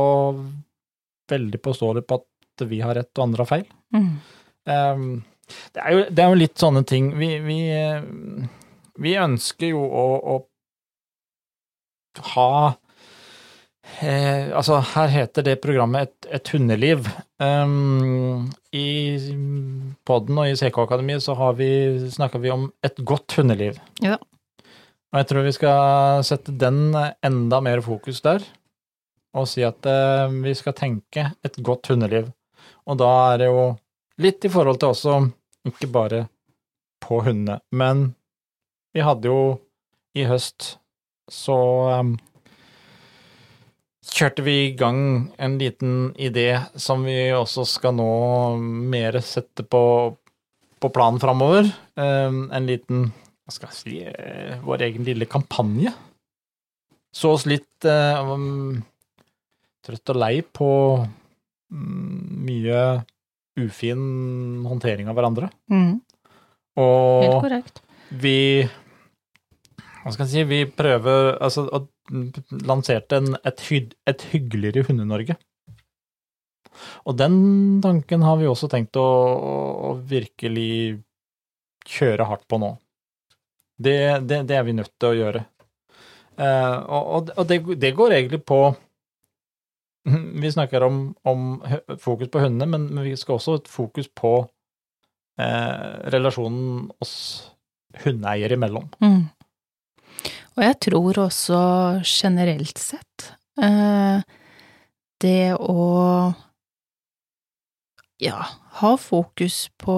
veldig 1.31 1.61
påståelig 1.63 2.03
på 2.09 2.19
at 2.19 2.67
vi 2.67 2.81
har 2.83 2.99
rett 2.99 3.15
og 3.19 3.25
andre 3.29 3.45
har 3.45 3.51
feil. 3.53 3.69
Mm. 3.95 5.23
Det, 5.47 5.81
er 5.83 5.93
jo, 5.93 6.05
det 6.11 6.25
er 6.25 6.33
jo 6.33 6.41
litt 6.41 6.59
sånne 6.61 6.85
ting 6.89 7.13
Vi, 7.19 7.29
vi, 7.45 7.59
vi 9.05 9.15
ønsker 9.21 9.73
jo 9.75 9.83
å, 9.85 10.07
å 10.35 10.37
ha 12.35 12.51
eh, 14.01 14.51
Altså, 14.55 14.79
her 14.95 15.11
heter 15.13 15.47
det 15.47 15.57
programmet 15.63 16.09
Et, 16.09 16.29
et 16.39 16.53
hundeliv. 16.55 17.09
Um, 17.43 18.51
I 18.75 18.87
podden 20.07 20.39
og 20.41 20.51
i 20.51 20.57
CK-akademiet 20.59 21.25
så 21.25 21.37
har 21.39 21.57
vi, 21.59 21.71
snakker 22.13 22.43
vi 22.43 22.53
om 22.55 22.69
et 22.85 22.99
godt 23.07 23.37
hundeliv. 23.39 23.81
Ja. 24.05 24.19
Og 25.15 25.21
jeg 25.21 25.31
tror 25.31 25.47
vi 25.47 25.55
skal 25.55 26.25
sette 26.27 26.55
den 26.59 26.89
enda 26.95 27.61
mer 27.63 27.83
fokus 27.87 28.19
der, 28.25 28.43
og 29.35 29.47
si 29.51 29.63
at 29.67 29.87
eh, 29.87 30.33
vi 30.43 30.55
skal 30.59 30.75
tenke 30.79 31.29
et 31.47 31.59
godt 31.63 31.93
hundeliv. 31.93 32.33
Og 32.91 32.99
da 32.99 33.11
er 33.33 33.45
det 33.45 33.49
jo 33.51 33.69
litt 34.23 34.45
i 34.47 34.53
forhold 34.53 34.81
til 34.83 34.93
også, 34.95 35.19
ikke 35.69 35.91
bare 35.91 36.25
på 37.05 37.21
hundene, 37.25 37.59
men 37.75 38.13
vi 38.95 39.03
hadde 39.05 39.31
jo 39.31 39.41
i 40.15 40.27
høst 40.29 40.77
så 41.31 41.57
um, 42.01 42.15
kjørte 44.05 44.45
vi 44.47 44.57
i 44.67 44.75
gang 44.79 45.01
en 45.43 45.57
liten 45.59 46.13
idé 46.21 46.49
som 46.77 47.05
vi 47.07 47.17
også 47.35 47.65
skal 47.69 47.97
nå 47.97 48.11
mer 48.93 49.19
sette 49.25 49.65
på, 49.67 49.85
på 50.79 50.93
planen 50.95 51.21
framover. 51.23 51.71
Um, 51.97 52.47
en 52.55 52.69
liten, 52.69 53.09
hva 53.45 53.57
skal 53.57 53.73
jeg 53.73 53.81
si, 53.81 53.97
uh, 54.05 54.61
vår 54.67 54.87
egen 54.91 55.09
lille 55.09 55.29
kampanje. 55.31 55.95
Så 57.15 57.33
oss 57.35 57.49
litt 57.49 57.89
uh, 57.89 58.35
um, 58.35 58.83
trøtt 59.85 60.15
og 60.15 60.21
lei 60.21 60.37
på 60.45 60.71
mm, 61.01 62.45
mye 62.45 62.85
ufin 63.61 64.65
håndtering 64.67 65.09
av 65.09 65.19
hverandre. 65.19 65.51
Mm. 65.71 66.01
Helt 66.75 67.43
korrekt. 67.45 67.83
vi 68.11 68.67
Hva 70.03 70.11
skal 70.11 70.25
jeg 70.25 70.31
si 70.33 70.43
Vi 70.51 70.57
prøver 70.67 71.37
Altså 71.39 71.63
lanserte 72.67 73.21
en, 73.21 73.37
et, 73.47 73.61
hyd, 73.71 73.95
et 74.11 74.25
hyggeligere 74.33 74.85
Hunde-Norge. 74.89 75.37
Og 77.07 77.17
den 77.17 77.37
tanken 77.85 78.25
har 78.27 78.37
vi 78.41 78.49
også 78.51 78.69
tenkt 78.69 78.99
å, 79.01 79.07
å 79.89 79.93
virkelig 80.05 81.01
kjøre 81.89 82.27
hardt 82.29 82.45
på 82.51 82.59
nå. 82.61 82.75
Det, 83.81 83.97
det, 84.29 84.43
det 84.51 84.59
er 84.59 84.67
vi 84.67 84.77
nødt 84.77 84.93
til 84.99 85.11
å 85.11 85.19
gjøre. 85.19 85.45
Eh, 86.37 86.77
og 86.91 87.31
og 87.31 87.49
det, 87.49 87.61
det 87.81 87.95
går 87.97 88.19
egentlig 88.19 88.43
på 88.45 88.61
Vi 90.43 90.53
snakker 90.53 90.83
om, 90.83 91.15
om 91.23 91.63
fokus 91.99 92.29
på 92.29 92.43
hundene, 92.45 92.69
men, 92.71 92.87
men 92.95 93.05
vi 93.05 93.17
skal 93.17 93.39
også 93.39 93.55
ha 93.55 93.63
et 93.63 93.71
fokus 93.73 94.11
på 94.13 94.35
eh, 95.41 96.11
relasjonen 96.13 96.91
oss 97.01 97.15
hundeeiere 98.05 98.59
imellom. 98.59 98.91
Mm. 99.01 99.23
Og 100.55 100.63
jeg 100.63 100.79
tror 100.89 101.21
også 101.25 101.61
generelt 102.05 102.79
sett 102.79 103.31
eh, 103.63 104.21
det 105.25 105.55
å 105.57 105.87
ja, 108.23 108.45
ha 108.81 108.93
fokus 109.01 109.69
på 109.81 109.97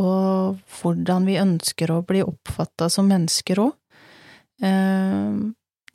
og 0.00 0.78
hvordan 0.78 1.28
vi 1.28 1.38
ønsker 1.40 1.92
å 1.92 2.02
bli 2.06 2.22
oppfatta 2.24 2.88
som 2.92 3.10
mennesker 3.10 3.60
òg. 3.66 3.74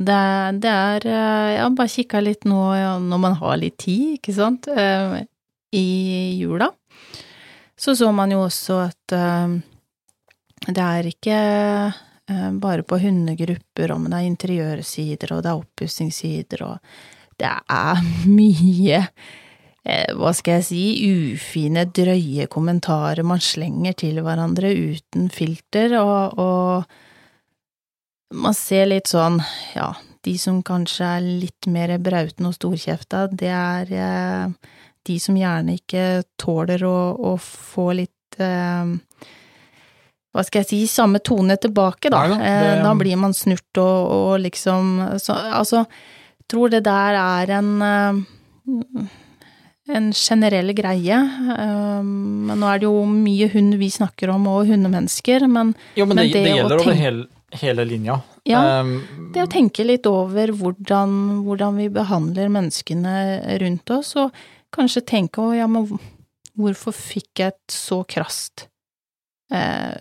Det, 0.08 0.22
det 0.64 0.72
er 0.72 1.06
eh, 1.08 1.50
Jeg 1.56 1.62
har 1.64 1.76
bare 1.78 1.94
kikka 1.96 2.22
litt 2.24 2.48
nå 2.50 2.62
når 3.04 3.22
man 3.22 3.38
har 3.40 3.60
litt 3.62 3.78
tid, 3.84 4.18
ikke 4.18 4.36
sant, 4.36 4.70
eh, 4.70 5.22
i 5.74 5.86
jula. 6.40 6.70
Så 7.76 7.96
så 7.98 8.12
man 8.16 8.32
jo 8.32 8.44
også 8.46 8.80
at 8.86 9.16
eh, 9.18 9.60
det 10.70 10.84
er 10.84 11.12
ikke 11.12 11.38
bare 12.64 12.86
på 12.88 12.96
hundegrupper, 13.04 13.92
om 13.92 14.06
det 14.08 14.16
er 14.22 14.28
interiørsider, 14.30 15.34
og 15.36 15.42
det 15.44 15.50
er 15.52 15.60
oppussingssider, 15.60 16.62
og 16.64 16.78
det 17.42 17.50
er 17.52 18.04
mye 18.40 19.02
hva 19.84 20.30
skal 20.32 20.62
jeg 20.62 20.64
si, 20.64 20.84
ufine, 21.36 21.82
drøye 21.92 22.46
kommentarer 22.48 23.20
man 23.28 23.42
slenger 23.44 23.98
til 24.00 24.22
hverandre 24.24 24.70
uten 24.72 25.28
filter, 25.28 25.98
og, 26.00 26.40
og 26.40 26.86
man 28.34 28.56
ser 28.58 28.88
litt 28.90 29.08
sånn, 29.12 29.40
ja, 29.76 29.92
de 30.26 30.34
som 30.40 30.62
kanskje 30.66 31.08
er 31.18 31.26
litt 31.44 31.68
mer 31.70 31.94
brautende 32.02 32.50
og 32.50 32.56
storkjefta, 32.58 33.28
det 33.32 33.52
er 33.54 33.92
eh, 33.94 34.74
de 35.06 35.18
som 35.20 35.36
gjerne 35.38 35.76
ikke 35.78 36.24
tåler 36.40 36.84
å, 36.88 36.98
å 37.20 37.34
få 37.44 37.90
litt 38.00 38.40
eh, 38.42 38.94
hva 40.34 40.42
skal 40.48 40.64
jeg 40.64 40.70
si, 40.72 40.80
samme 40.90 41.20
tone 41.22 41.60
tilbake, 41.62 42.10
da. 42.10 42.24
Nei 42.26 42.38
da, 42.40 42.54
Eh, 42.78 42.80
Da 42.82 42.94
blir 42.98 43.20
man 43.22 43.36
snurt 43.38 43.78
og, 43.78 44.08
og 44.16 44.40
liksom 44.42 44.96
så, 45.22 45.36
Altså, 45.60 45.84
tror 46.50 46.72
det 46.74 46.84
der 46.88 47.20
er 47.20 47.52
en 47.60 47.70
eh, 47.86 49.12
en 49.94 50.12
generell 50.16 50.72
greie. 50.74 51.20
Eh, 51.20 52.02
Men 52.04 52.58
nå 52.58 52.70
er 52.72 52.80
det 52.82 52.88
jo 52.88 53.04
mye 53.10 53.50
hund 53.54 53.76
vi 53.78 53.90
snakker 53.92 54.32
om, 54.34 54.48
og 54.48 54.68
hundemennesker, 54.72 55.46
men 55.48 55.76
Jo, 56.00 56.06
men, 56.08 56.16
Men 56.16 56.26
det, 56.26 56.34
det, 56.34 56.44
det 56.48 56.54
å 56.54 56.58
gjelder 56.62 56.82
over 56.82 56.98
hele, 57.04 57.28
hele 57.62 57.86
linja. 57.86 58.20
ja, 58.46 58.62
Um, 58.82 59.30
det 59.34 59.44
å 59.46 59.50
tenke 59.52 59.86
litt 59.86 60.06
over 60.10 60.52
hvordan, 60.52 61.44
hvordan 61.46 61.78
vi 61.80 61.88
behandler 61.90 62.50
menneskene 62.52 63.14
rundt 63.62 63.90
oss, 63.96 64.16
og 64.20 64.32
kanskje 64.74 65.06
tenke 65.06 65.42
å 65.42 65.54
ja, 65.56 65.68
men 65.68 65.88
hvorfor 66.58 66.94
fikk 66.94 67.40
jeg 67.40 67.54
et 67.54 67.72
så 67.74 68.02
krast 68.10 68.68
eh, 69.54 69.96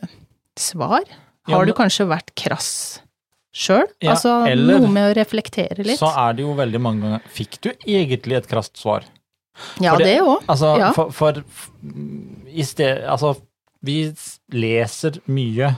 svar? 0.59 1.03
Ja, 1.49 1.57
Har 1.57 1.67
du 1.67 1.73
kanskje 1.75 2.07
vært 2.11 2.35
krass 2.39 3.01
sjøl. 3.53 3.85
Ja, 4.01 4.15
altså 4.15 4.47
eller 4.49 4.79
noe 4.81 4.89
med 4.93 5.11
å 5.11 5.15
reflektere 5.19 5.85
litt. 5.85 5.99
Så 6.01 6.09
er 6.09 6.33
det 6.39 6.45
jo 6.47 6.55
veldig 6.57 6.81
mange 6.81 7.03
ganger 7.05 7.27
Fikk 7.37 7.59
du 7.61 7.71
egentlig 7.85 8.39
et 8.39 8.47
krast 8.49 8.77
svar? 8.81 9.05
ja, 9.83 9.93
for 9.93 9.99
det- 9.99 10.07
det 10.09 10.21
òg. 10.25 10.45
Altså, 10.49 10.79
Ja. 10.79 10.93
for, 10.97 11.11
for 11.13 11.43
i 12.49 12.63
sted 12.65 13.03
Altså, 13.05 13.35
vi 13.83 14.15
leser 14.53 15.21
mye 15.29 15.77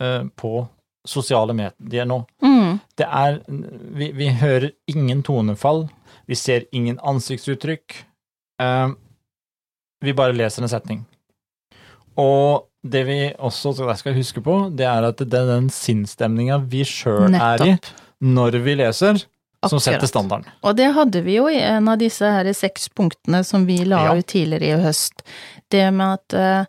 eh, 0.00 0.24
på 0.36 0.68
sosiale 1.04 1.54
medier 1.56 2.06
nå. 2.08 2.22
Mm. 2.42 2.78
Det 2.96 3.06
er 3.06 3.40
vi, 3.48 4.10
vi 4.16 4.28
hører 4.40 4.70
ingen 4.90 5.22
tonefall. 5.26 5.86
Vi 6.26 6.34
ser 6.38 6.64
ingen 6.72 6.98
ansiktsuttrykk. 7.04 7.98
Uh, 8.62 8.94
vi 10.04 10.14
bare 10.16 10.36
leser 10.36 10.64
en 10.64 10.72
setning. 10.72 11.04
Og 12.20 12.68
det 12.84 13.04
vi 13.08 13.18
også 13.40 13.72
skal 13.96 14.16
huske 14.16 14.42
på, 14.44 14.56
det 14.76 14.86
er 14.86 15.06
at 15.08 15.20
det 15.22 15.38
er 15.38 15.48
den 15.54 15.70
sinnsstemninga 15.72 16.60
vi 16.68 16.84
sjøl 16.88 17.32
er 17.34 17.64
i 17.64 17.76
når 18.24 18.58
vi 18.64 18.76
leser, 18.78 19.18
som 19.64 19.80
setter 19.80 20.08
standarden. 20.08 20.46
Og 20.64 20.76
det 20.76 20.90
hadde 20.96 21.22
vi 21.24 21.38
jo 21.38 21.48
i 21.48 21.58
en 21.64 21.88
av 21.88 21.98
disse 22.00 22.28
her 22.28 22.48
seks 22.56 22.90
punktene 22.92 23.42
som 23.44 23.64
vi 23.68 23.78
la 23.88 24.04
Ja. 24.06 24.14
ut 24.16 24.26
tidligere 24.28 24.76
i 24.78 24.84
høst. 24.84 25.24
Det 25.72 25.86
med 25.92 26.20
at 26.20 26.36
eh, 26.36 26.64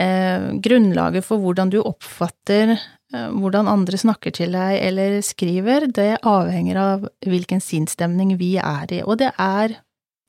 eh, 0.00 0.50
grunnlaget 0.64 1.24
for 1.24 1.38
hvordan 1.38 1.70
du 1.70 1.82
oppfatter 1.82 2.78
hvordan 3.34 3.68
andre 3.70 3.98
snakker 4.00 4.34
til 4.34 4.52
deg 4.56 4.78
eller 4.82 5.18
skriver, 5.24 5.86
det 5.94 6.18
avhenger 6.26 6.80
av 6.82 7.06
hvilken 7.24 7.62
sinnsstemning 7.64 8.34
vi 8.40 8.54
er 8.60 8.92
i. 8.98 9.02
Og 9.04 9.18
det 9.22 9.30
er, 9.40 9.76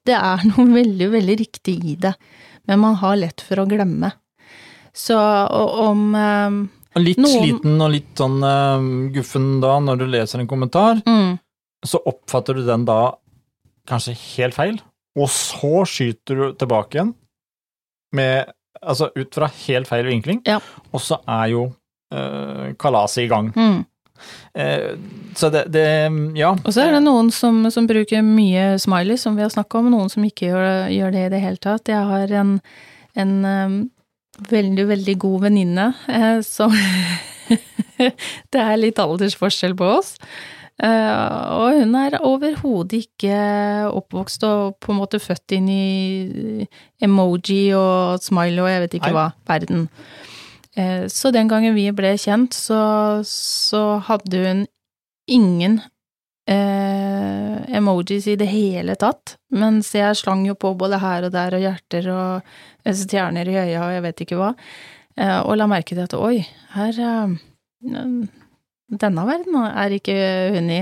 det 0.07 0.15
er 0.19 0.45
noe 0.51 0.65
veldig, 0.73 1.09
veldig 1.17 1.37
riktig 1.43 1.77
i 1.93 1.95
det, 2.05 2.13
men 2.69 2.81
man 2.83 2.97
har 3.01 3.17
lett 3.21 3.43
for 3.45 3.61
å 3.63 3.67
glemme. 3.69 4.11
Så 4.95 5.17
om 5.19 6.07
eh, 6.15 6.57
litt 7.03 7.19
Noen- 7.19 7.35
sliten 7.43 7.81
og 7.83 7.91
litt 7.97 8.13
sånn 8.21 8.37
eh, 8.47 8.89
guffen 9.17 9.49
da, 9.63 9.75
når 9.83 9.99
du 10.01 10.05
leser 10.13 10.39
en 10.43 10.47
kommentar, 10.49 11.01
mm, 11.05 11.33
så 11.85 11.99
oppfatter 12.09 12.55
du 12.57 12.63
den 12.65 12.85
da 12.87 12.99
kanskje 13.89 14.15
helt 14.37 14.55
feil, 14.57 14.77
og 15.19 15.27
så 15.31 15.83
skyter 15.87 16.39
du 16.39 16.45
tilbake 16.59 16.97
igjen 16.99 17.15
med 18.15 18.51
Altså 18.85 19.07
ut 19.17 19.33
fra 19.33 19.47
helt 19.63 19.87
feil 19.89 20.03
vinkling, 20.05 20.41
Ja. 20.45 20.59
og 20.93 20.99
så 21.01 21.15
er 21.31 21.47
jo 21.49 21.61
uh, 21.65 21.73
kalaset 22.81 23.25
i 23.25 23.29
gang. 23.31 23.51
mm. 23.55 23.83
Eh, 24.55 24.93
så 25.35 25.49
det, 25.51 25.65
det 25.75 25.81
Ja. 26.39 26.53
Og 26.55 26.71
så 26.71 26.85
er 26.85 26.93
det 26.95 27.01
noen 27.03 27.27
som, 27.35 27.57
som 27.69 27.85
bruker 27.85 28.23
mye 28.23 28.79
smiley, 28.79 29.17
som 29.19 29.35
vi 29.35 29.43
har 29.43 29.51
snakka 29.51 29.81
om, 29.81 29.91
noen 29.91 30.09
som 30.09 30.23
ikke 30.23 30.47
gjør, 30.47 30.87
gjør 30.95 31.11
det 31.11 31.25
i 31.25 31.33
det 31.33 31.41
hele 31.43 31.59
tatt. 31.61 31.91
Jeg 31.91 32.07
har 32.07 32.31
en, 32.39 32.55
en 33.19 33.35
veldig, 34.49 34.87
veldig 34.87 35.15
god 35.19 35.47
venninne 35.47 35.89
eh, 36.07 36.41
som 36.45 36.73
Det 38.51 38.59
er 38.59 38.77
litt 38.79 38.99
aldersforskjell 38.99 39.75
på 39.77 39.87
oss. 39.99 40.15
Eh, 40.83 41.35
og 41.55 41.77
hun 41.79 41.95
er 41.95 42.17
overhodet 42.19 43.05
ikke 43.05 43.37
oppvokst 43.87 44.43
og 44.47 44.75
på 44.83 44.91
en 44.91 44.99
måte 44.99 45.21
født 45.23 45.55
inn 45.55 45.69
i 45.71 46.65
emoji 47.05 47.69
og 47.77 48.23
smiley 48.23 48.59
og 48.59 48.71
jeg 48.73 48.83
vet 48.83 48.97
ikke 48.99 49.13
hva, 49.15 49.29
verden. 49.47 49.87
Eh, 50.75 51.07
så 51.07 51.31
den 51.31 51.47
gangen 51.51 51.75
vi 51.75 51.87
ble 51.95 52.15
kjent, 52.19 52.55
så, 52.55 52.79
så 53.27 53.83
hadde 54.07 54.41
hun 54.43 54.63
ingen 55.31 55.79
eh, 56.49 57.75
emojis 57.77 58.27
i 58.27 58.35
det 58.39 58.49
hele 58.51 58.97
tatt, 58.99 59.37
mens 59.55 59.93
jeg 59.95 60.19
slang 60.19 60.45
jo 60.47 60.55
på 60.59 60.73
både 60.77 60.99
her 61.01 61.27
og 61.27 61.33
der 61.35 61.57
og 61.57 61.63
hjerter 61.63 62.09
og 62.13 62.55
eh, 62.85 62.95
stjerner 62.95 63.49
i 63.49 63.57
øya 63.57 63.85
og 63.87 63.93
jeg 63.95 64.05
vet 64.05 64.25
ikke 64.25 64.39
hva, 64.41 64.53
eh, 65.17 65.39
og 65.39 65.55
la 65.57 65.69
merke 65.71 65.95
til 65.95 66.03
at 66.05 66.17
oi, 66.19 66.43
her 66.75 67.01
eh, 67.07 67.37
denne 69.01 69.25
verden 69.25 69.55
er 69.65 69.93
ikke 69.95 70.15
hun 70.53 70.69
i. 70.69 70.81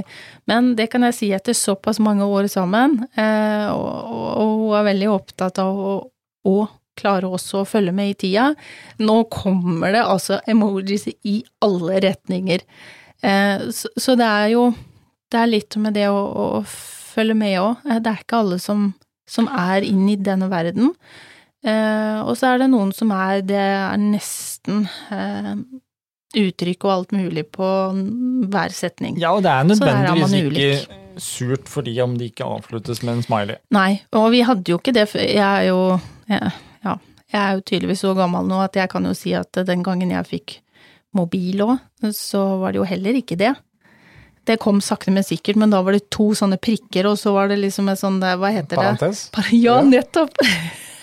Men 0.50 0.74
det 0.76 0.90
kan 0.92 1.06
jeg 1.08 1.16
si 1.16 1.30
etter 1.36 1.56
såpass 1.56 2.02
mange 2.04 2.28
år 2.28 2.50
sammen, 2.52 2.98
eh, 3.16 3.68
og, 3.72 3.88
og, 3.88 4.26
og 4.42 4.56
hun 4.66 4.80
er 4.80 4.90
veldig 4.90 5.12
opptatt 5.14 5.62
av 5.64 5.80
å, 5.80 5.94
å 6.50 6.56
klare 7.00 7.30
også 7.30 7.62
å 7.62 7.68
følge 7.68 7.94
med 7.96 8.14
i 8.14 8.18
tida. 8.26 8.50
Nå 9.02 9.18
kommer 9.34 9.96
det 9.96 10.04
altså 10.06 10.40
emojis 10.50 11.08
i 11.12 11.40
alle 11.64 12.02
retninger. 12.06 12.66
Eh, 13.24 13.68
så, 13.72 14.18
det 14.20 14.28
er 14.28 14.50
jo 14.52 14.74
Det 15.32 15.40
er 15.40 15.50
litt 15.50 15.76
med 15.82 15.96
det 15.98 16.10
å, 16.12 16.18
å 16.18 16.48
følge 16.68 17.38
med 17.38 17.56
òg. 17.62 17.86
Det 18.04 18.12
er 18.12 18.20
ikke 18.22 18.42
alle 18.44 18.60
som, 18.62 18.92
som 19.26 19.48
er 19.50 19.86
inn 19.88 20.06
i 20.12 20.18
denne 20.20 20.50
verden. 20.52 20.92
Eh, 21.64 22.20
og 22.22 22.36
så 22.38 22.52
er 22.52 22.62
det 22.62 22.70
noen 22.74 22.92
som 22.94 23.14
er 23.16 23.42
Det 23.48 23.58
er 23.58 23.98
nesten 24.02 24.84
eh, 25.16 25.54
uttrykk 26.44 26.86
og 26.86 26.92
alt 26.92 27.16
mulig 27.16 27.46
på 27.56 27.70
hver 28.52 28.74
setning. 28.74 29.18
ja, 29.22 29.32
og 29.34 29.44
det 29.46 29.52
er 29.54 29.64
er 29.64 29.70
nødvendigvis 29.70 30.84
ikke 30.84 31.00
surt 31.22 31.70
for 31.70 31.86
de 31.86 31.94
om 32.02 32.18
de 32.18 32.30
ikke 32.32 32.46
avsluttes 32.46 33.04
med 33.04 33.20
en 33.20 33.24
smiley. 33.26 33.60
Nei, 33.74 34.02
og 34.18 34.32
vi 34.34 34.42
hadde 34.46 34.72
jo 34.72 34.80
ikke 34.82 34.96
det 34.96 35.08
før. 35.12 35.26
Jeg 35.30 35.46
er 35.46 35.68
jo 35.70 36.00
jeg, 36.30 36.54
Ja, 36.84 36.98
jeg 37.32 37.40
er 37.42 37.58
jo 37.58 37.66
tydeligvis 37.66 38.04
så 38.04 38.14
gammel 38.18 38.48
nå 38.50 38.60
at 38.64 38.78
jeg 38.78 38.92
kan 38.92 39.06
jo 39.08 39.14
si 39.18 39.34
at 39.38 39.58
den 39.66 39.84
gangen 39.86 40.12
jeg 40.14 40.30
fikk 40.30 40.58
mobil 41.18 41.62
òg, 41.66 41.78
så 42.14 42.42
var 42.62 42.74
det 42.74 42.82
jo 42.82 42.90
heller 42.90 43.18
ikke 43.18 43.38
det. 43.40 43.54
Det 44.44 44.58
kom 44.60 44.82
sakte, 44.84 45.14
men 45.14 45.24
sikkert, 45.24 45.58
men 45.62 45.72
da 45.72 45.80
var 45.86 45.96
det 45.96 46.10
to 46.12 46.34
sånne 46.36 46.58
prikker, 46.60 47.08
og 47.08 47.16
så 47.22 47.32
var 47.36 47.48
det 47.52 47.62
liksom 47.62 47.88
en 47.88 48.00
sånn 48.00 48.20
Hva 48.20 48.50
heter 48.52 48.76
det? 48.76 48.96
Parentes. 49.00 49.28
Ja, 49.56 49.80
nettopp! 49.86 50.36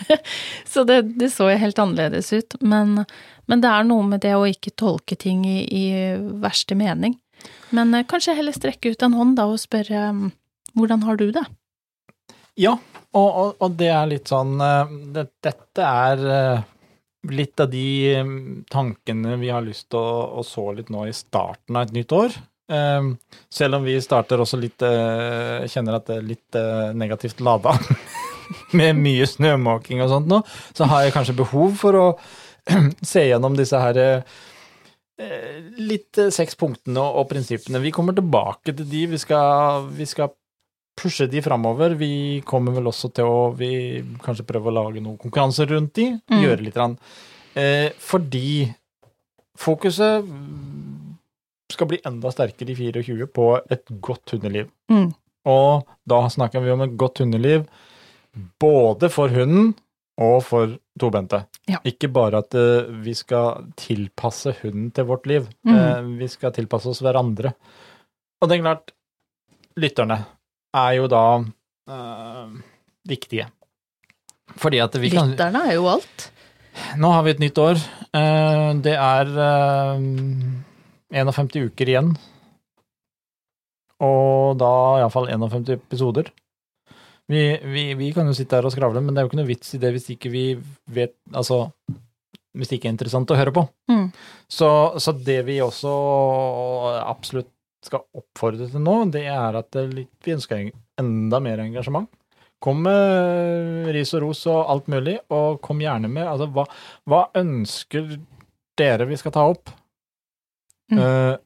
så 0.72 0.84
det, 0.84 1.02
det 1.20 1.30
så 1.32 1.48
helt 1.48 1.78
annerledes 1.80 2.32
ut. 2.34 2.58
Men, 2.60 3.06
men 3.48 3.64
det 3.64 3.70
er 3.70 3.86
noe 3.88 4.04
med 4.06 4.22
det 4.26 4.34
å 4.36 4.44
ikke 4.48 4.74
tolke 4.76 5.16
ting 5.16 5.46
i, 5.48 5.62
i 5.64 5.86
verste 6.42 6.76
mening. 6.76 7.16
Men 7.74 7.94
eh, 7.94 8.04
kanskje 8.08 8.36
heller 8.36 8.56
strekke 8.56 8.92
ut 8.92 9.06
en 9.06 9.16
hånd 9.16 9.38
da 9.38 9.48
og 9.48 9.62
spørre 9.62 10.10
mm, 10.16 10.28
hvordan 10.76 11.06
har 11.06 11.20
du 11.20 11.30
det? 11.32 11.46
Ja, 12.60 12.76
og, 13.10 13.30
og, 13.30 13.54
og 13.58 13.72
det 13.78 13.88
er 13.90 14.10
litt 14.10 14.30
sånn 14.30 14.60
eh, 14.62 14.92
det, 15.14 15.26
Dette 15.42 15.86
er 15.86 16.22
eh, 16.34 16.68
litt 17.34 17.62
av 17.62 17.70
de 17.72 17.86
eh, 18.12 18.36
tankene 18.70 19.34
vi 19.40 19.50
har 19.50 19.64
lyst 19.66 19.88
til 19.90 19.98
å, 19.98 20.38
å 20.38 20.44
så 20.46 20.68
litt 20.76 20.92
nå 20.94 21.08
i 21.08 21.16
starten 21.16 21.78
av 21.78 21.88
et 21.88 22.00
nytt 22.00 22.16
år. 22.16 22.40
Selv 23.50 23.80
om 23.80 23.82
vi 23.82 23.96
starter 23.98 24.38
også 24.38 24.54
litt 24.62 24.78
Kjenner 24.78 25.96
at 25.96 26.04
det 26.06 26.18
er 26.20 26.28
litt 26.28 26.58
negativt 26.94 27.40
lada 27.42 27.72
med 28.78 28.94
mye 28.94 29.26
snømåking 29.26 30.04
og 30.04 30.12
sånt 30.12 30.30
nå, 30.30 30.38
så 30.78 30.86
har 30.86 31.02
jeg 31.02 31.16
kanskje 31.16 31.34
behov 31.40 31.74
for 31.80 31.98
å 31.98 32.04
se 33.10 33.24
gjennom 33.26 33.58
disse 33.58 33.80
her 33.82 33.98
litt 35.82 36.22
seks 36.30 36.54
punktene 36.62 37.02
og 37.02 37.26
prinsippene. 37.32 37.82
Vi 37.82 37.90
kommer 37.90 38.14
tilbake 38.14 38.70
til 38.70 38.86
de. 38.86 39.02
Vi 39.16 39.18
skal, 39.18 39.90
vi 39.98 40.06
skal 40.06 40.30
pushe 41.00 41.26
de 41.32 41.40
framover. 41.44 41.94
Vi 42.00 42.12
kommer 42.48 42.74
vel 42.76 42.90
også 42.90 43.10
til 43.16 43.24
å 43.28 43.40
vi 43.56 43.70
kanskje 44.24 44.44
prøve 44.48 44.68
å 44.70 44.76
lage 44.76 45.00
noen 45.02 45.18
konkurranser 45.20 45.70
rundt 45.72 45.94
de. 45.96 46.10
Mm. 46.28 46.40
Gjøre 46.44 46.66
litt. 46.66 46.76
Rann. 46.80 46.98
Eh, 47.58 47.88
fordi 47.98 48.68
fokuset 49.60 50.26
skal 51.70 51.88
bli 51.90 52.00
enda 52.06 52.30
sterkere 52.34 52.72
i 52.74 52.78
24 52.92 53.28
på 53.32 53.46
et 53.70 53.92
godt 54.02 54.34
hundeliv. 54.34 54.68
Mm. 54.92 55.10
Og 55.50 55.86
da 56.08 56.24
snakker 56.32 56.62
vi 56.64 56.72
om 56.74 56.82
et 56.84 56.96
godt 57.00 57.22
hundeliv 57.22 57.64
både 58.62 59.08
for 59.10 59.32
hunden 59.32 59.72
og 60.20 60.42
for 60.44 60.74
tobente. 61.00 61.44
Ja. 61.70 61.78
Ikke 61.88 62.10
bare 62.12 62.42
at 62.42 62.54
uh, 62.58 62.90
vi 63.02 63.14
skal 63.16 63.70
tilpasse 63.80 64.52
hunden 64.60 64.90
til 64.94 65.06
vårt 65.08 65.24
liv, 65.30 65.46
Mm. 65.64 65.76
eh, 65.76 66.02
vi 66.20 66.28
skal 66.28 66.52
tilpasse 66.52 66.90
oss 66.90 67.00
hverandre. 67.00 67.54
Og 68.42 68.48
det 68.48 68.58
er 68.58 68.62
klart, 68.62 68.92
lytterne 69.80 70.18
er 70.76 70.92
jo 70.98 71.06
da 71.10 71.24
uh, 71.40 72.50
viktige. 73.08 73.48
Fordi 74.60 74.80
at 74.82 74.96
vi 74.98 75.12
kan 75.12 75.32
Lytterne 75.32 75.64
er 75.70 75.78
jo 75.78 75.88
alt. 75.90 76.30
Nå 76.98 77.10
har 77.14 77.24
vi 77.26 77.34
et 77.34 77.42
nytt 77.42 77.58
år. 77.58 77.80
Uh, 78.14 78.74
Det 78.82 78.96
er 78.96 79.32
uh, 79.36 79.96
51 81.10 81.70
uker 81.70 81.94
igjen. 81.94 82.12
Og 84.00 84.56
da 84.58 84.74
iallfall 85.00 85.28
51 85.28 85.74
episoder. 85.76 86.30
Vi, 87.30 87.42
vi, 87.62 87.82
vi 87.94 88.12
kan 88.14 88.26
jo 88.26 88.34
sitte 88.34 88.58
her 88.58 88.66
og 88.66 88.72
skravle, 88.74 89.02
men 89.04 89.14
det 89.14 89.20
er 89.20 89.26
jo 89.26 89.30
ikke 89.30 89.38
noe 89.38 89.50
vits 89.50 89.76
i 89.76 89.78
det 89.78 89.92
hvis 89.94 90.08
ikke 90.16 90.32
vi 90.32 90.44
vet 90.90 91.14
Altså 91.30 91.68
hvis 92.50 92.66
det 92.66 92.80
ikke 92.80 92.88
er 92.90 92.94
interessant 92.96 93.30
å 93.30 93.38
høre 93.38 93.52
på. 93.54 93.62
Mm. 93.90 94.08
Så, 94.50 94.68
så 94.98 95.14
det 95.14 95.38
vi 95.46 95.60
også 95.62 95.92
absolutt 97.04 97.52
skal 97.84 98.04
oppfordre 98.16 98.68
til 98.70 98.82
nå, 98.84 98.96
det 99.14 99.24
er 99.30 99.56
at 99.60 99.76
vi 99.90 100.34
ønsker 100.34 100.70
enda 101.00 101.40
mer 101.42 101.62
engasjement. 101.64 102.10
Kom 102.60 102.82
med 102.84 103.88
ris 103.94 104.12
og 104.18 104.26
ros 104.26 104.42
og 104.52 104.68
alt 104.68 104.90
mulig, 104.92 105.16
og 105.32 105.62
kom 105.64 105.80
gjerne 105.80 106.10
med 106.12 106.28
altså, 106.28 106.50
hva, 106.52 106.66
hva 107.08 107.22
ønsker 107.40 108.18
dere 108.76 109.06
vi 109.08 109.16
skal 109.20 109.32
ta 109.32 109.46
opp? 109.48 109.72
Mm. 110.92 111.00
Uh, 111.00 111.36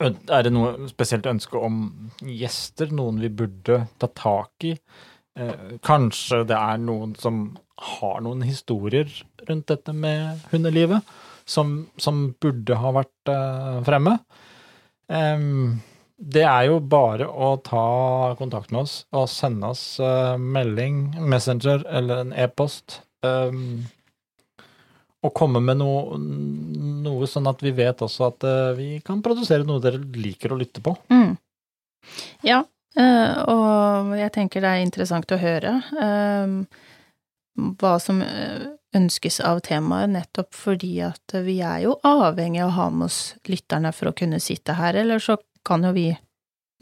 er 0.00 0.46
det 0.46 0.54
noe 0.54 0.88
spesielt 0.88 1.28
ønske 1.28 1.60
om 1.60 1.82
gjester, 2.24 2.92
noen 2.94 3.20
vi 3.20 3.32
burde 3.34 3.82
ta 4.00 4.08
tak 4.16 4.68
i? 4.70 4.72
Uh, 5.38 5.76
kanskje 5.84 6.44
det 6.48 6.56
er 6.56 6.80
noen 6.80 7.12
som 7.20 7.50
har 7.98 8.22
noen 8.24 8.40
historier 8.46 9.10
rundt 9.44 9.68
dette 9.68 9.92
med 9.92 10.48
hundelivet, 10.54 11.04
som, 11.48 11.82
som 12.00 12.30
burde 12.40 12.80
ha 12.80 12.96
vært 12.96 13.32
uh, 13.34 13.84
fremme? 13.84 14.16
Det 15.08 16.42
er 16.42 16.64
jo 16.66 16.80
bare 16.82 17.28
å 17.30 17.52
ta 17.62 18.34
kontakt 18.38 18.72
med 18.74 18.82
oss 18.82 18.94
og 19.14 19.28
sende 19.30 19.70
oss 19.70 19.82
eh, 20.02 20.34
melding, 20.36 21.14
Messenger 21.22 21.84
eller 21.86 22.24
en 22.24 22.32
e-post. 22.34 23.00
og 25.18 25.32
komme 25.34 25.60
med 25.60 25.80
noe, 25.80 26.18
noe 26.18 27.26
sånn 27.26 27.48
at 27.50 27.62
vi 27.62 27.72
vet 27.74 28.02
også 28.02 28.28
at 28.28 28.44
eh, 28.46 28.72
vi 28.78 28.88
kan 29.04 29.22
produsere 29.22 29.66
noe 29.66 29.82
dere 29.82 29.98
liker 29.98 30.54
å 30.54 30.58
lytte 30.58 30.82
på. 30.82 30.94
Mm. 31.10 31.36
Ja, 32.46 32.60
eh, 32.98 33.32
og 33.50 34.14
jeg 34.18 34.34
tenker 34.34 34.62
det 34.62 34.74
er 34.74 34.84
interessant 34.86 35.34
å 35.34 35.40
høre 35.40 35.78
hva 37.78 37.94
som 38.02 38.22
ønskes 38.98 39.40
av 39.46 39.62
temaet, 39.66 40.10
nettopp 40.12 40.54
fordi 40.56 40.96
at 41.06 41.38
vi 41.46 41.60
er 41.64 41.84
jo 41.86 41.96
avhengig 42.06 42.62
av 42.64 42.72
å 42.72 42.76
ha 42.78 42.88
med 42.90 43.08
oss 43.08 43.20
lytterne 43.48 43.92
for 43.94 44.10
å 44.10 44.16
kunne 44.18 44.40
sitte 44.42 44.76
her, 44.78 44.98
eller 44.98 45.22
så 45.22 45.38
kan 45.66 45.84
jo 45.86 45.92
vi, 45.96 46.08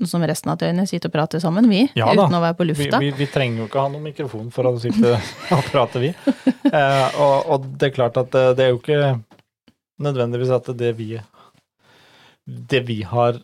som 0.06 0.24
resten 0.28 0.52
av 0.52 0.58
døgnet, 0.60 0.88
sitte 0.90 1.10
og 1.10 1.14
prate 1.14 1.40
sammen, 1.42 1.68
vi, 1.72 1.86
Ja 1.96 2.10
uten 2.12 2.36
å 2.36 2.42
være 2.42 2.56
på 2.58 2.66
Vi, 2.66 2.72
lufta. 2.72 3.00
vi, 3.02 3.12
vi 3.16 3.28
trenger 3.32 3.62
jo 3.62 3.68
ikke 3.70 3.84
ha 3.84 3.92
noen 3.92 4.08
mikrofon 4.10 4.50
for 4.54 4.68
å 4.68 4.74
sitte 4.82 5.14
og 5.56 5.70
prate, 5.70 6.02
vi. 6.02 6.12
Eh, 6.66 7.20
og, 7.22 7.36
og 7.54 7.70
det 7.78 7.90
er 7.90 7.96
klart 7.96 8.20
at 8.20 8.34
eh, 8.36 8.52
det 8.58 8.66
er 8.66 8.74
jo 8.74 8.80
ikke 8.82 9.00
nødvendigvis 10.04 10.52
at 10.52 10.68
det 10.76 10.92
vi 10.98 11.14
Det 12.46 12.80
vi 12.86 13.00
har 13.02 13.40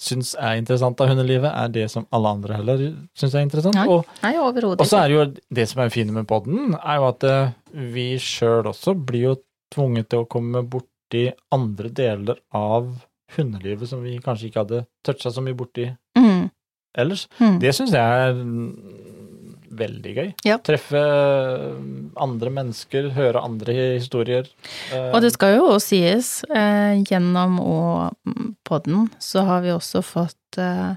syns 0.00 0.32
er 0.40 0.56
interessant 0.58 1.00
av 1.04 1.10
hundelivet, 1.12 1.50
er 1.52 1.68
det 1.74 1.86
som 1.92 2.06
alle 2.16 2.30
andre 2.36 2.56
heller 2.56 2.84
syns 3.18 3.34
er 3.36 3.44
interessant. 3.44 3.76
Nei. 3.76 3.84
Og, 3.92 4.06
Nei, 4.24 4.32
og 4.40 4.86
så 4.88 5.02
er 5.02 5.08
det 5.12 5.16
jo 5.18 5.26
det 5.60 5.66
som 5.68 5.82
er 5.84 5.92
fint 5.92 6.12
med 6.16 6.26
podden, 6.30 6.74
er 6.80 6.96
jo 7.02 7.08
at 7.10 7.26
eh, 7.28 7.52
vi 7.94 8.06
sjøl 8.18 8.70
også 8.72 8.94
blir 8.96 9.26
jo 9.28 9.34
tvunget 9.74 10.08
til 10.10 10.24
å 10.24 10.28
komme 10.30 10.64
borti 10.66 11.26
andre 11.54 11.90
deler 11.94 12.40
av 12.56 12.88
hundelivet 13.36 13.86
som 13.86 14.00
vi 14.02 14.16
kanskje 14.24 14.48
ikke 14.48 14.64
hadde 14.64 14.80
toucha 15.06 15.30
så 15.30 15.44
mye 15.44 15.54
borti 15.58 15.90
Mm, 16.18 16.48
ellers. 16.98 17.28
mm. 17.38 17.60
Det 17.62 17.70
syns 17.76 17.92
jeg 17.94 18.02
er 18.02 18.34
veldig 19.70 20.12
gøy. 20.16 20.28
Ja. 20.46 20.58
Treffe 20.66 21.00
mm, 21.00 22.12
andre 22.20 22.50
mennesker, 22.50 23.10
høre 23.16 23.42
andre 23.44 23.74
historier. 24.00 24.48
Eh, 24.92 25.10
Og 25.14 25.22
det 25.24 25.32
skal 25.36 25.56
jo 25.58 25.68
også 25.70 25.94
sies, 25.94 26.30
eh, 26.50 27.00
gjennom 27.06 27.58
og 27.62 28.16
mm, 28.26 28.52
podden 28.66 29.08
så 29.22 29.46
har 29.48 29.64
vi 29.64 29.72
også 29.74 30.02
fått 30.06 30.58
eh, 30.58 30.94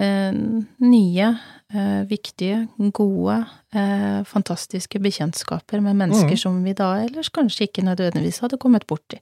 eh, 0.00 0.42
nye, 0.82 1.30
eh, 1.74 2.02
viktige, 2.10 2.66
gode, 2.96 3.40
eh, 3.74 4.20
fantastiske 4.26 5.00
bekjentskaper 5.02 5.82
med 5.84 5.98
mennesker 6.02 6.36
mm. 6.36 6.42
som 6.44 6.60
vi 6.66 6.76
da 6.78 6.92
ellers 7.04 7.32
kanskje 7.34 7.68
ikke 7.68 7.86
nødvendigvis 7.86 8.42
hadde 8.44 8.60
kommet 8.60 8.86
borti. 8.90 9.20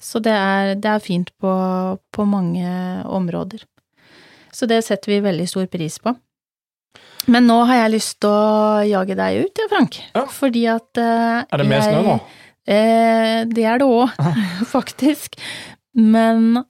Så 0.00 0.20
det 0.22 0.30
er, 0.30 0.76
det 0.78 0.86
er 0.86 1.02
fint 1.02 1.32
på, 1.42 1.50
på 2.14 2.24
mange 2.24 2.70
områder. 3.04 3.64
Så 4.54 4.66
det 4.70 4.84
setter 4.86 5.10
vi 5.10 5.20
veldig 5.24 5.46
stor 5.50 5.66
pris 5.70 5.98
på. 6.02 6.14
Men 7.28 7.44
nå 7.48 7.58
har 7.68 7.82
jeg 7.82 7.94
lyst 7.98 8.18
til 8.24 8.32
å 8.32 8.84
jage 8.88 9.16
deg 9.18 9.42
ut, 9.44 9.60
ja, 9.60 9.68
Frank. 9.70 9.98
Ja. 10.16 10.24
Fordi 10.32 10.64
at 10.72 11.00
uh, 11.00 11.44
er 11.44 11.60
det 11.60 11.68
mer 11.68 11.84
snø 11.84 12.00
nå? 12.06 12.16
Eh, 12.68 13.42
det 13.48 13.64
er 13.64 13.80
det 13.80 13.88
òg, 13.88 14.16
faktisk. 14.74 15.38
Men 15.96 16.62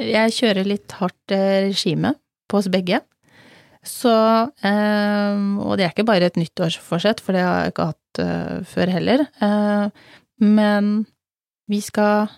jeg 0.00 0.34
kjører 0.36 0.68
litt 0.68 0.96
hardt 1.00 1.34
eh, 1.34 1.62
regime 1.68 2.14
på 2.50 2.60
oss 2.60 2.68
begge. 2.72 3.00
Så 3.86 4.12
eh, 4.12 5.40
Og 5.64 5.78
det 5.78 5.86
er 5.86 5.94
ikke 5.94 6.08
bare 6.08 6.28
et 6.28 6.36
nyttårsforsett, 6.36 7.22
for 7.24 7.36
det 7.36 7.44
har 7.44 7.64
jeg 7.64 7.72
ikke 7.74 7.88
hatt 7.92 8.20
eh, 8.24 8.56
før 8.68 8.92
heller. 8.92 9.24
Eh, 9.40 10.04
men 10.44 10.92
vi 11.70 11.80
skal 11.84 12.28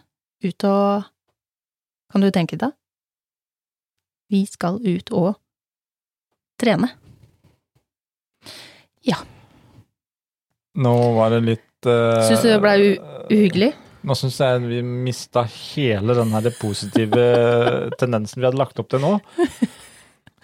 ut 0.42 0.68
og 0.68 1.08
Kan 2.12 2.20
du 2.20 2.28
tenke 2.28 2.58
deg? 2.60 2.74
Vi 4.28 4.42
skal 4.44 4.76
ut 4.84 5.10
og 5.16 5.38
trene. 6.60 6.90
Nå 10.82 10.92
var 11.16 11.34
det 11.34 11.40
litt 11.44 11.88
uh, 11.88 12.22
Syns 12.24 12.44
du 12.44 12.48
det 12.48 12.60
ble 12.62 12.76
Uhyggelig? 13.32 13.72
Nå 14.02 14.16
syns 14.18 14.38
jeg 14.40 14.62
vi 14.66 14.80
mista 14.82 15.44
hele 15.46 16.16
den 16.18 16.32
her 16.34 16.48
positive 16.58 17.26
tendensen 18.00 18.40
vi 18.40 18.48
hadde 18.48 18.58
lagt 18.58 18.80
opp 18.82 18.88
til 18.90 19.02
nå. 19.04 19.12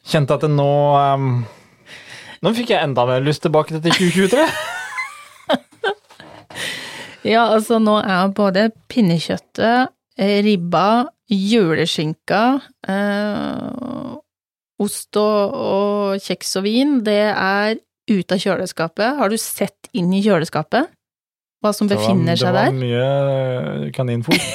Kjente 0.09 0.37
at 0.37 0.45
det 0.47 0.53
nå 0.53 0.73
um, 0.95 1.41
Nå 2.45 2.53
fikk 2.55 2.71
jeg 2.71 2.87
enda 2.87 3.07
mer 3.09 3.25
lyst 3.25 3.43
tilbake 3.47 3.75
til 3.75 3.89
2023. 3.89 4.45
Ja, 7.27 7.49
altså 7.53 7.81
nå 7.83 7.99
er 7.99 8.31
både 8.33 8.69
pinnekjøttet, 8.89 9.91
eh, 10.17 10.39
ribba, 10.47 11.11
juleskinka, 11.29 12.61
eh, 12.89 14.15
ost 14.79 15.19
og, 15.19 15.59
og 15.59 16.23
kjeks 16.25 16.55
og 16.61 16.65
vin, 16.65 16.95
det 17.05 17.21
er 17.35 17.75
ute 18.09 18.37
av 18.37 18.43
kjøleskapet. 18.43 19.19
Har 19.21 19.33
du 19.33 19.39
sett 19.41 19.91
inn 19.97 20.13
i 20.17 20.23
kjøleskapet? 20.25 20.91
Hva 21.59 21.73
som 21.75 21.89
befinner 21.91 22.39
seg 22.39 22.55
der? 22.55 22.71
Det 22.71 22.79
var 22.79 23.83
mye 23.83 23.93
kaninfôr. 23.97 24.39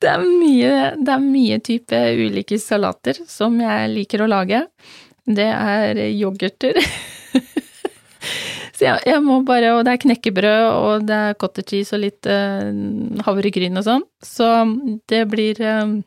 Det 0.00 0.08
er 0.08 0.22
mye, 0.24 0.74
det 0.96 1.12
er 1.12 1.20
mye 1.20 1.58
type 1.60 1.98
ulike 2.16 2.56
salater 2.60 3.18
som 3.28 3.58
jeg 3.60 3.90
liker 3.92 4.22
å 4.24 4.28
lage. 4.30 4.62
Det 5.28 5.48
er 5.50 6.00
yoghurter. 6.08 6.78
Så 8.80 8.86
jeg, 8.86 9.02
jeg 9.10 9.20
må 9.20 9.42
bare 9.44 9.74
Og 9.76 9.82
det 9.84 9.92
er 9.92 10.00
knekkebrød, 10.06 10.62
og 10.72 11.04
det 11.08 11.18
er 11.26 11.36
cottage 11.40 11.74
cheese 11.74 11.96
og 11.96 12.00
litt 12.06 12.28
uh, 12.30 12.70
havregryn 13.26 13.76
og 13.76 13.84
sånn. 13.84 14.06
Så 14.24 14.48
det 15.10 15.26
blir 15.28 15.60
eh, 15.60 15.98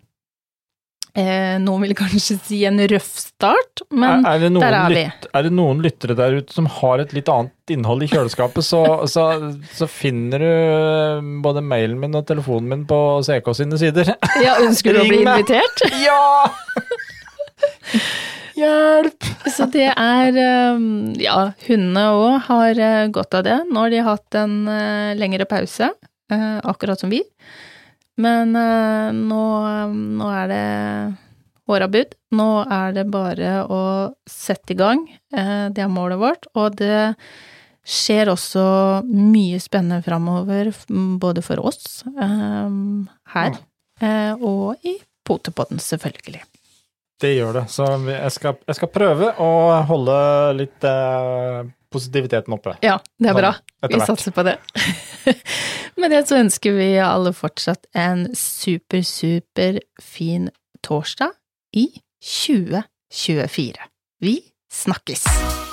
eh, 1.17 1.56
Noen 1.62 1.84
vil 1.86 1.93
kanskje 1.97 2.38
si 2.41 2.60
en 2.67 2.80
røff 2.89 3.10
start, 3.21 3.84
men 3.93 4.26
er, 4.26 4.43
er, 4.47 4.56
der 4.60 4.78
er 4.78 4.89
vi. 4.91 5.02
Lyt, 5.06 5.28
er 5.34 5.45
det 5.47 5.52
noen 5.54 5.82
lyttere 5.86 6.15
der 6.17 6.38
ute 6.39 6.56
som 6.56 6.67
har 6.80 7.04
et 7.04 7.13
litt 7.15 7.30
annet 7.32 7.73
innhold 7.73 8.04
i 8.06 8.10
kjøleskapet, 8.12 8.65
så, 8.65 8.82
så, 9.10 9.28
så 9.76 9.88
finner 9.89 10.43
du 10.43 10.49
eh, 10.49 11.32
både 11.45 11.63
mailen 11.65 11.99
min 12.02 12.17
og 12.19 12.26
telefonen 12.30 12.69
min 12.71 12.86
på 12.89 12.99
CK 13.28 13.52
sine 13.62 13.80
sider. 13.82 14.13
ja, 14.45 14.58
ønsker 14.65 14.97
du 14.97 15.04
å 15.04 15.08
bli 15.10 15.23
meg. 15.26 15.43
invitert? 15.43 15.86
Ja! 16.02 16.23
Hjelp! 18.54 19.26
Så 19.49 19.65
det 19.73 19.89
er 19.89 20.36
eh, 20.38 20.88
Ja, 21.23 21.38
hundene 21.67 22.08
òg 22.13 22.39
har 22.49 22.80
eh, 22.88 23.06
godt 23.13 23.38
av 23.39 23.45
det. 23.47 23.60
Nå 23.69 23.86
har 23.86 23.93
de 23.93 24.02
hatt 24.06 24.39
en 24.39 24.58
lengre 25.19 25.45
pause, 25.49 25.91
akkurat 26.34 27.02
som 27.02 27.12
vi. 27.13 27.21
Men 28.21 28.54
uh, 28.56 29.10
nå, 29.15 29.43
nå 30.19 30.28
er 30.34 30.52
det 30.52 30.65
håra 31.69 31.88
bud. 31.89 32.13
Nå 32.36 32.49
er 32.67 32.93
det 32.93 33.08
bare 33.13 33.56
å 33.65 33.82
sette 34.30 34.76
i 34.76 34.78
gang. 34.78 35.08
Uh, 35.34 35.69
Det 35.73 35.82
er 35.82 35.91
målet 35.91 36.21
vårt. 36.21 36.47
Og 36.54 36.78
det 36.78 37.15
skjer 37.84 38.32
også 38.32 38.63
mye 39.12 39.60
spennende 39.60 40.04
framover, 40.06 40.71
både 41.19 41.43
for 41.43 41.60
oss 41.67 42.04
eh, 42.08 42.76
her 43.36 43.58
eh, 43.99 44.32
og 44.39 44.88
i 44.88 44.93
Potepodden, 45.28 45.80
selvfølgelig. 45.84 46.45
Det 47.19 47.34
gjør 47.36 47.60
det. 47.60 47.65
Så 47.71 47.86
jeg 48.08 48.32
skal, 48.36 48.58
jeg 48.67 48.78
skal 48.80 48.91
prøve 48.91 49.34
å 49.39 49.49
holde 49.88 50.15
litt 50.60 50.88
positiviteten 51.93 52.56
oppe 52.56 52.78
Ja, 52.84 52.97
det 53.19 53.30
er 53.32 53.36
Sånn, 53.36 53.41
bra. 53.43 53.54
Vi 53.91 54.02
satser 54.04 54.36
på 54.36 54.47
det. 54.47 54.58
Med 55.99 56.13
det 56.13 56.23
så 56.29 56.39
ønsker 56.41 56.75
vi 56.77 56.89
alle 57.03 57.33
fortsatt 57.36 57.88
en 57.95 58.27
super, 58.38 59.01
super 59.07 59.79
fin 60.01 60.49
torsdag 60.83 61.36
i 61.73 61.89
2024. 62.23 63.91
Vi 64.23 64.39
snakkes! 64.73 65.72